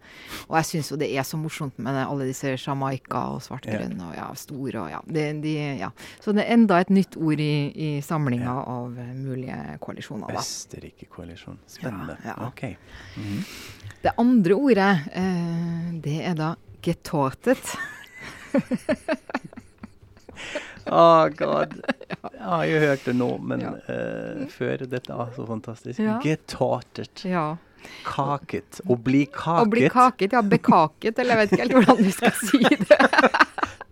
Og 0.49 0.55
jeg 0.57 0.65
syns 0.65 0.89
jo 0.91 0.97
det 0.97 1.11
er 1.15 1.21
så 1.23 1.37
morsomt 1.37 1.77
med 1.77 1.93
det, 1.93 2.07
alle 2.07 2.25
disse 2.25 2.57
Jamaica 2.57 3.29
og 3.35 3.41
svartgrønn 3.41 4.01
og 4.01 4.15
ja, 4.15 4.33
store 4.35 4.75
og 4.81 4.89
ja, 4.89 5.01
de, 5.07 5.33
de, 5.41 5.77
ja. 5.79 5.89
Så 6.19 6.33
det 6.33 6.45
er 6.47 6.53
enda 6.53 6.79
et 6.79 6.89
nytt 6.89 7.15
ord 7.17 7.39
i, 7.39 7.71
i 7.75 8.01
samlinga 8.01 8.43
Ja. 8.45 8.63
av 8.63 8.97
eh, 8.97 9.13
mulige 9.13 9.77
koalisjoner. 9.79 10.33
Østerrike-koalisjon. 10.33 11.57
Spennende. 11.67 12.17
Ja, 12.25 12.35
ja. 12.39 12.47
Ok. 12.47 12.75
Mhm. 13.17 13.43
Det 14.03 14.11
andre 14.17 14.53
ordet, 14.55 14.99
eh, 15.13 15.91
det 16.01 16.21
er 16.27 16.33
da 16.35 16.55
getortet. 16.83 17.75
Oh 20.87 21.27
god. 21.39 21.75
Jeg 22.33 22.47
har 22.49 22.63
jo 22.67 22.79
hørt 22.83 23.05
det 23.07 23.13
nå, 23.15 23.29
men 23.39 23.61
Ja. 23.63 23.69
uh, 23.87 24.41
før 24.51 24.83
dette 24.89 25.13
er 25.15 25.29
så 25.35 25.45
fantastisk. 25.47 25.99
Ja. 26.03 26.17
Getartet. 26.23 27.23
Ja. 27.29 27.45
Kaket. 28.07 28.79
Å 28.87 28.95
bli 28.95 29.25
kaket. 29.27 29.63
Å 29.63 29.69
bli 29.71 29.87
kaket, 29.91 30.35
ja. 30.35 30.41
Bekaket, 30.41 31.19
eller 31.19 31.35
jeg 31.35 31.41
vet 31.41 31.51
ikke 31.55 31.63
helt 31.65 31.73
hvordan 31.79 32.03
vi 32.03 32.11
skal 32.15 32.31
si 32.39 32.61
det. 32.63 32.99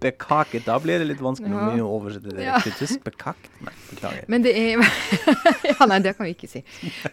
Bekaket. 0.01 0.65
Da 0.65 0.79
blir 0.81 0.99
det 0.99 1.07
litt 1.11 1.21
vanskelig 1.21 1.51
Ja. 1.53 1.83
å 1.85 1.89
oversette 1.99 2.29
det 2.31 2.37
det 2.41 2.45
Ja. 2.47 2.57
Bekakt. 3.05 3.49
Nei, 3.61 3.73
beklager. 3.91 4.25
Men 4.27 4.41
det 4.41 4.53
er 4.57 4.81
Ja, 5.79 5.85
nei, 5.85 5.99
det 5.99 6.15
kan 6.17 6.25
vi 6.25 6.33
ikke 6.33 6.49
si. 6.49 6.63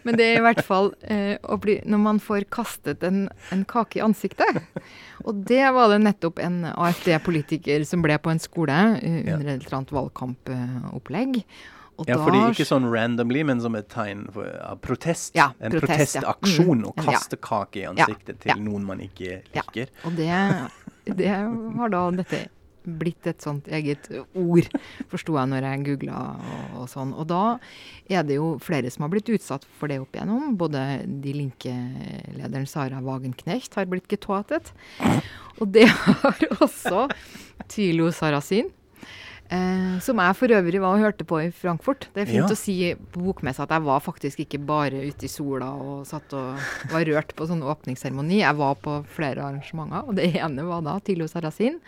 Men 0.03 0.17
det 0.17 0.25
er 0.31 0.39
i 0.39 0.43
hvert 0.47 0.63
fall 0.65 0.91
eh, 1.03 1.37
å 1.43 1.59
bli 1.61 1.79
Når 1.85 2.01
man 2.01 2.19
får 2.19 2.47
kastet 2.49 3.03
en, 3.03 3.27
en 3.53 3.63
kake 3.69 3.99
i 3.99 4.03
ansiktet. 4.05 4.61
Og 5.25 5.43
det 5.45 5.65
var 5.75 5.89
det 5.93 6.01
nettopp 6.03 6.39
en 6.41 6.63
AFD-politiker 6.73 7.85
som 7.85 8.01
ble 8.01 8.17
på 8.17 8.31
en 8.33 8.39
skole 8.41 8.69
Ja. 8.73 9.35
under 9.37 9.53
et 9.55 9.65
eller 9.65 9.77
annet 9.83 9.91
valgkampopplegg. 9.91 11.43
Og 11.99 12.07
Ja, 12.07 12.15
fordi 12.23 12.39
ikke 12.53 12.63
sånn 12.65 12.85
randomly, 12.87 13.41
men 13.43 13.59
som 13.59 13.75
et 13.75 13.89
tegn 13.91 14.21
for 14.31 14.45
ja, 14.47 14.69
protest. 14.79 15.33
Ja, 15.35 15.49
en 15.59 15.73
protest, 15.73 16.15
ja. 16.15 16.21
protestaksjon. 16.21 16.79
Mm, 16.79 16.85
Å 16.87 16.93
ja. 16.95 17.03
kaste 17.11 17.35
kake 17.43 17.81
i 17.81 17.87
ansiktet 17.89 18.45
Ja, 18.47 18.53
til 18.55 18.63
noen 18.63 18.85
man 18.87 18.99
ikke 19.03 19.41
Ja. 19.53 19.61
liker. 19.65 19.89
Og 20.07 20.15
det, 20.15 20.31
det 21.19 21.33
var 21.75 21.89
da 21.91 22.05
dette 22.21 22.45
blitt 22.85 23.27
et 23.27 23.41
sånt 23.43 23.67
eget 23.67 24.07
ord, 24.37 24.67
forsto 25.11 25.35
jeg 25.37 25.51
når 25.51 25.67
jeg 25.67 25.83
googla 25.89 26.21
og, 26.37 26.79
og 26.81 26.87
sånn. 26.91 27.11
Og 27.13 27.27
da 27.29 27.41
er 28.09 28.23
det 28.23 28.37
jo 28.39 28.53
flere 28.63 28.89
som 28.93 29.05
har 29.05 29.13
blitt 29.13 29.29
utsatt 29.35 29.65
for 29.79 29.91
det 29.91 29.99
opp 30.03 30.15
igjennom. 30.15 30.55
Både 30.59 30.83
De 31.23 31.33
Linke-lederen 31.35 32.67
Sara 32.69 33.01
Wagenknecht 33.05 33.75
har 33.79 33.85
blitt 33.91 34.07
getoatet. 34.11 34.71
Og 35.59 35.67
det 35.75 35.87
har 35.89 36.43
også 36.63 37.07
Tylo 37.69 38.11
Sarasin. 38.15 38.71
Eh, 39.49 39.95
som 40.05 40.19
jeg 40.21 40.35
for 40.37 40.51
øvrig 40.53 40.77
var 40.77 40.93
og 40.93 41.01
hørte 41.01 41.25
på 41.25 41.39
i 41.41 41.47
Frankfurt. 41.49 42.05
Det 42.13 42.21
er 42.21 42.27
fint 42.29 42.43
Ja. 42.45 42.53
å 42.53 42.57
si 42.57 42.75
på 42.93 43.23
bokmessa 43.31 43.63
at 43.65 43.71
jeg 43.73 43.81
var 43.87 44.03
faktisk 44.05 44.43
ikke 44.43 44.59
bare 44.61 44.99
ute 45.09 45.25
i 45.25 45.31
sola 45.31 45.71
og 45.73 46.03
satt 46.05 46.35
og 46.37 46.59
var 46.91 47.07
rørt 47.09 47.33
på 47.33 47.47
sånn 47.49 47.63
åpningsseremoni. 47.65 48.43
Jeg 48.43 48.59
var 48.59 48.75
på 48.77 48.99
flere 49.09 49.41
arrangementer, 49.47 50.05
og 50.05 50.19
det 50.21 50.27
ene 50.37 50.67
var 50.69 50.85
da 50.85 50.99
Tilo 51.01 51.25
Sarasin. 51.25 51.79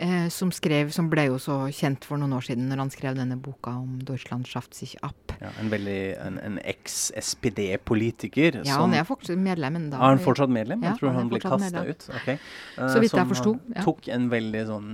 Eh, 0.00 0.28
som, 0.30 0.52
skrev, 0.54 0.92
som 0.94 1.08
ble 1.10 1.24
jo 1.26 1.38
så 1.42 1.54
kjent 1.74 2.04
for 2.06 2.20
noen 2.20 2.36
år 2.36 2.44
siden 2.46 2.68
når 2.70 2.78
han 2.84 2.90
skrev 2.94 3.16
denne 3.18 3.34
boka 3.42 3.72
om 3.80 3.96
Deutschland 4.06 4.46
schafft 4.46 4.76
sich 4.78 4.92
ab. 5.02 5.32
Ja, 5.42 5.50
en 5.58 5.72
veldig 5.72 5.96
en, 6.22 6.36
en 6.38 6.58
eks-SPD-politiker. 6.62 8.60
Ja, 8.62 8.76
han 8.84 8.94
er 8.94 9.02
fortsatt 9.08 9.40
medlem 9.42 9.80
ennå. 9.80 9.96
Er 9.98 10.12
han 10.14 10.22
fortsatt 10.22 10.52
medlem? 10.54 10.84
Ja, 10.86 10.92
jeg 10.92 11.00
tror 11.00 11.10
han 11.10 11.18
han, 11.24 11.32
ble 11.32 11.40
kasta 11.42 11.82
ut. 11.88 12.06
Okay. 12.20 12.36
Eh, 12.78 12.92
Så 12.94 13.02
vidt 13.02 13.16
jeg 13.18 13.30
forsto, 13.32 13.56
ja. 13.74 13.82
tok 13.88 14.06
en 14.14 14.28
veldig 14.30 14.62
sånn 14.70 14.92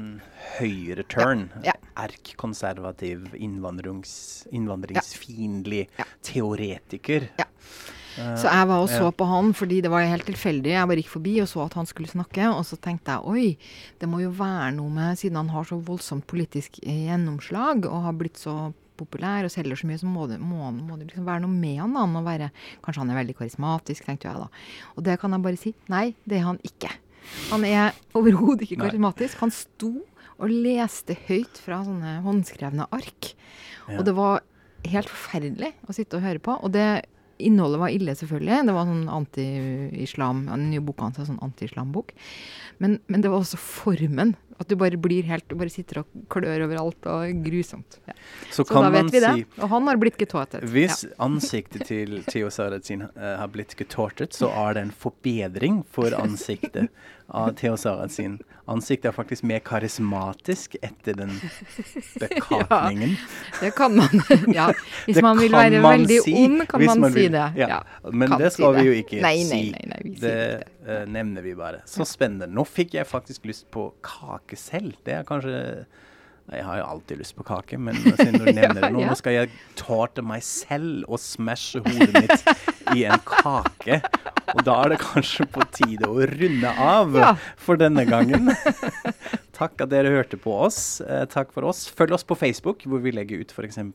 høyere 0.56 1.04
turn. 1.12 1.50
Ja, 1.60 1.74
ja. 1.74 1.76
Erk-konservativ, 2.06 3.28
innvandrings, 3.36 4.14
innvandringsfiendtlig 4.56 5.84
Ja. 6.00 6.08
teoretiker. 6.24 7.28
Ja. 7.38 7.44
Eh, 8.18 8.34
Så 8.38 8.46
jeg 8.50 8.68
var 8.70 8.78
og 8.84 8.88
så 8.92 9.10
på 9.12 9.26
han 9.26 9.52
fordi 9.56 9.80
det 9.82 9.90
var 9.90 10.06
helt 10.06 10.26
tilfeldig. 10.28 10.70
Jeg 10.74 10.88
bare 10.90 11.02
gikk 11.02 11.12
forbi 11.16 11.34
og 11.42 11.48
så 11.50 11.64
at 11.66 11.74
han 11.74 11.86
skulle 11.90 12.08
snakke, 12.10 12.46
og 12.52 12.62
så 12.68 12.78
tenkte 12.80 13.16
jeg 13.16 13.26
oi, 13.26 13.56
det 14.00 14.08
må 14.08 14.20
jo 14.22 14.30
være 14.30 14.72
noe 14.76 14.90
med 14.90 15.18
Siden 15.18 15.36
han 15.40 15.48
har 15.54 15.64
så 15.64 15.78
voldsomt 15.80 16.26
politisk 16.30 16.80
gjennomslag 16.84 17.86
og 17.90 18.02
har 18.06 18.16
blitt 18.18 18.38
så 18.40 18.72
populær 18.94 19.42
og 19.46 19.50
selger 19.50 19.74
så 19.80 19.88
mye, 19.90 19.98
så 19.98 20.06
må 20.06 20.28
det, 20.30 20.38
må, 20.38 20.68
må 20.70 20.94
det 21.00 21.08
liksom 21.08 21.26
være 21.26 21.42
noe 21.42 21.50
med 21.50 21.80
han. 21.82 21.96
han 21.98 22.14
og 22.20 22.24
være, 22.28 22.50
Kanskje 22.84 23.02
han 23.02 23.10
er 23.10 23.18
veldig 23.18 23.34
karismatisk, 23.40 24.04
tenkte 24.06 24.28
jeg 24.30 24.38
da. 24.44 24.48
Og 24.94 25.02
det 25.08 25.16
kan 25.18 25.34
jeg 25.34 25.42
bare 25.42 25.58
si. 25.58 25.72
Nei, 25.90 26.04
det 26.30 26.38
er 26.38 26.44
han 26.46 26.60
ikke. 26.62 26.92
Han 27.50 27.64
er 27.66 27.96
overhodet 28.14 28.68
ikke 28.68 28.84
karismatisk. 28.84 29.40
Han 29.42 29.50
sto 29.54 29.90
og 30.38 30.50
leste 30.50 31.16
høyt 31.26 31.58
fra 31.62 31.80
sånne 31.86 32.20
håndskrevne 32.22 32.86
ark. 32.94 33.32
Ja. 33.88 33.98
Og 33.98 34.04
det 34.06 34.14
var 34.14 34.42
helt 34.84 35.10
forferdelig 35.10 35.72
å 35.88 35.94
sitte 35.96 36.18
og 36.18 36.26
høre 36.26 36.42
på. 36.42 36.54
Og 36.62 36.72
det 36.74 36.86
innholdet 37.46 37.80
var 37.82 37.92
ille, 37.94 38.14
selvfølgelig. 38.18 38.62
Det 38.68 38.74
var 38.76 38.88
sånn 38.88 39.06
anti-islam 39.12 40.44
Den 40.50 40.68
nye 40.72 40.84
boka 40.84 41.08
hans 41.08 41.20
er 41.20 41.28
sånn 41.28 41.42
anti-islam-bok. 41.44 42.14
Men, 42.82 42.98
men 43.06 43.24
det 43.24 43.32
var 43.32 43.44
også 43.44 43.60
formen. 43.60 44.34
At 44.60 44.68
du 44.70 44.76
bare 44.78 44.96
blir 45.00 45.26
helt 45.26 45.48
Du 45.50 45.56
bare 45.58 45.72
sitter 45.72 46.02
og 46.04 46.06
klør 46.30 46.64
overalt 46.68 47.08
og 47.10 47.40
grusomt. 47.44 47.98
Ja. 48.06 48.14
Så, 48.50 48.62
Så 48.62 48.64
kan 48.68 48.84
da 48.86 48.90
man 48.90 49.08
vet 49.08 49.12
vi 49.16 49.20
det. 49.24 49.32
si 49.34 49.60
Og 49.62 49.68
han 49.72 49.88
har 49.90 49.96
blitt 50.00 50.16
getåtet. 50.20 50.62
Hvis 50.70 51.04
ansiktet 51.28 51.86
til 51.90 52.20
Theo 52.30 52.50
Sarrazin 52.54 53.02
eh, 53.08 53.34
har 53.40 53.48
blitt 53.50 53.74
getortet, 53.78 54.32
så 54.36 54.50
er 54.66 54.74
det 54.78 54.86
en 54.88 54.94
forbedring 55.04 55.82
for 55.90 56.14
ansiktet 56.18 56.88
av 57.28 57.54
Theo 57.58 57.74
Sarrazin. 57.80 58.38
Ansiktet 58.68 59.10
er 59.10 59.16
faktisk 59.16 59.42
mer 59.44 59.58
karismatisk 59.64 60.76
etter 60.80 61.16
den 61.18 61.34
bekapningen. 62.20 63.16
Ja, 63.54 63.60
det 63.60 63.70
kan 63.76 63.96
man. 63.96 64.22
ja. 64.54 64.70
Hvis 65.06 65.16
Det 65.16 65.22
man 65.24 65.38
vil 65.38 65.52
være 65.52 65.82
veldig 65.84 66.20
si, 66.24 66.34
ond, 66.44 66.64
kan 66.68 66.84
man, 66.84 67.00
man 67.00 67.12
si 67.12 67.20
vil. 67.26 67.32
det. 67.32 67.52
Ja. 67.56 67.80
Men 68.12 68.30
det 68.30 68.38
det 68.44 68.52
si 68.52 68.62
skal 68.62 68.74
vi 68.78 68.84
jo 68.88 68.94
ikke 69.02 69.20
nei, 69.24 69.36
si. 69.44 69.50
Nei, 69.54 69.70
nei, 69.72 69.84
nei, 69.92 70.00
vi 70.04 70.14
sier 70.18 70.30
det 70.30 70.73
eh, 70.86 71.04
nevner 71.06 71.42
vi 71.42 71.54
bare. 71.58 71.82
Så 71.88 72.04
spennende. 72.08 72.46
Nå 72.52 72.64
fikk 72.68 72.94
jeg 72.94 73.06
faktisk 73.10 73.44
lyst 73.50 73.70
på 73.74 73.90
kake 74.04 74.56
selv. 74.56 74.94
Det 75.04 75.14
er 75.20 75.24
kanskje 75.28 75.86
Jeg 76.52 76.60
har 76.66 76.76
jo 76.76 76.84
alltid 76.84 77.18
lyst 77.22 77.34
på 77.38 77.42
kake, 77.48 77.78
men 77.80 77.94
siden 78.20 78.34
du 78.36 78.44
nevner 78.52 78.82
det 78.84 78.90
nå, 78.92 79.00
nå 79.08 79.14
skal 79.16 79.32
jeg 79.32 79.50
tårte 79.80 80.20
meg 80.22 80.42
selv 80.44 81.06
og 81.08 81.16
smashe 81.18 81.80
hodet 81.80 82.12
mitt 82.12 82.96
i 82.98 83.06
en 83.08 83.16
kake. 83.24 84.02
Og 84.52 84.60
da 84.66 84.74
er 84.84 84.92
det 84.92 84.98
kanskje 85.00 85.46
på 85.48 85.64
tide 85.72 86.04
å 86.04 86.20
runde 86.28 86.74
av 86.84 87.16
Ja. 87.16 87.30
for 87.56 87.80
denne 87.80 88.04
gangen. 88.04 88.52
Takk 89.54 89.80
at 89.86 89.88
dere 89.92 90.10
hørte 90.12 90.36
på 90.36 90.52
oss. 90.66 91.00
Eh, 91.00 91.24
takk 91.30 91.52
for 91.54 91.64
oss. 91.70 91.86
Følg 91.88 92.12
oss 92.16 92.26
på 92.26 92.36
Facebook, 92.36 92.82
hvor 92.90 93.00
vi 93.00 93.12
legger 93.14 93.40
ut 93.40 93.52
f.eks. 93.54 93.78
en 93.78 93.92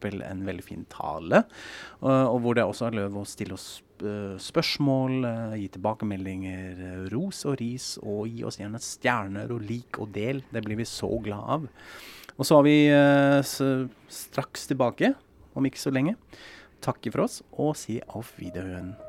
veldig 0.47 0.63
fin 0.65 0.85
tale. 0.89 1.43
og- 2.01 2.33
og 2.33 2.41
hvor 2.41 2.55
det 2.55 2.63
også 2.63 2.87
er 2.87 2.97
lov 2.97 3.13
å 3.21 3.27
stille 3.27 3.53
oss 3.53 3.81
spørsmål, 3.99 5.25
eh, 5.25 5.55
gi 5.61 5.67
tilbakemeldinger, 5.75 6.79
eh, 6.79 7.09
ros 7.13 7.45
og 7.45 7.59
ris, 7.59 7.97
og 8.03 8.27
gi 8.27 8.43
oss 8.43 8.57
gjerne 8.57 8.79
stjerner 8.79 9.51
og 9.51 9.61
lik 9.61 9.99
og 9.99 10.13
del. 10.13 10.43
Det 10.51 10.63
blir 10.63 10.77
vi 10.77 10.85
så 10.85 11.09
glad 11.21 11.43
av. 11.57 11.67
Og 12.37 12.45
så 12.45 12.59
er 12.59 12.63
vi 12.63 12.77
eh, 12.87 13.41
straks 14.07 14.67
tilbake, 14.67 15.15
om 15.55 15.65
ikke 15.65 15.81
så 15.81 15.91
lenge. 15.91 16.15
Takker 16.81 17.11
for 17.11 17.27
oss, 17.27 17.41
og 17.51 17.75
sier 17.75 18.03
auf 18.15 18.35
Wiederhören. 18.39 19.08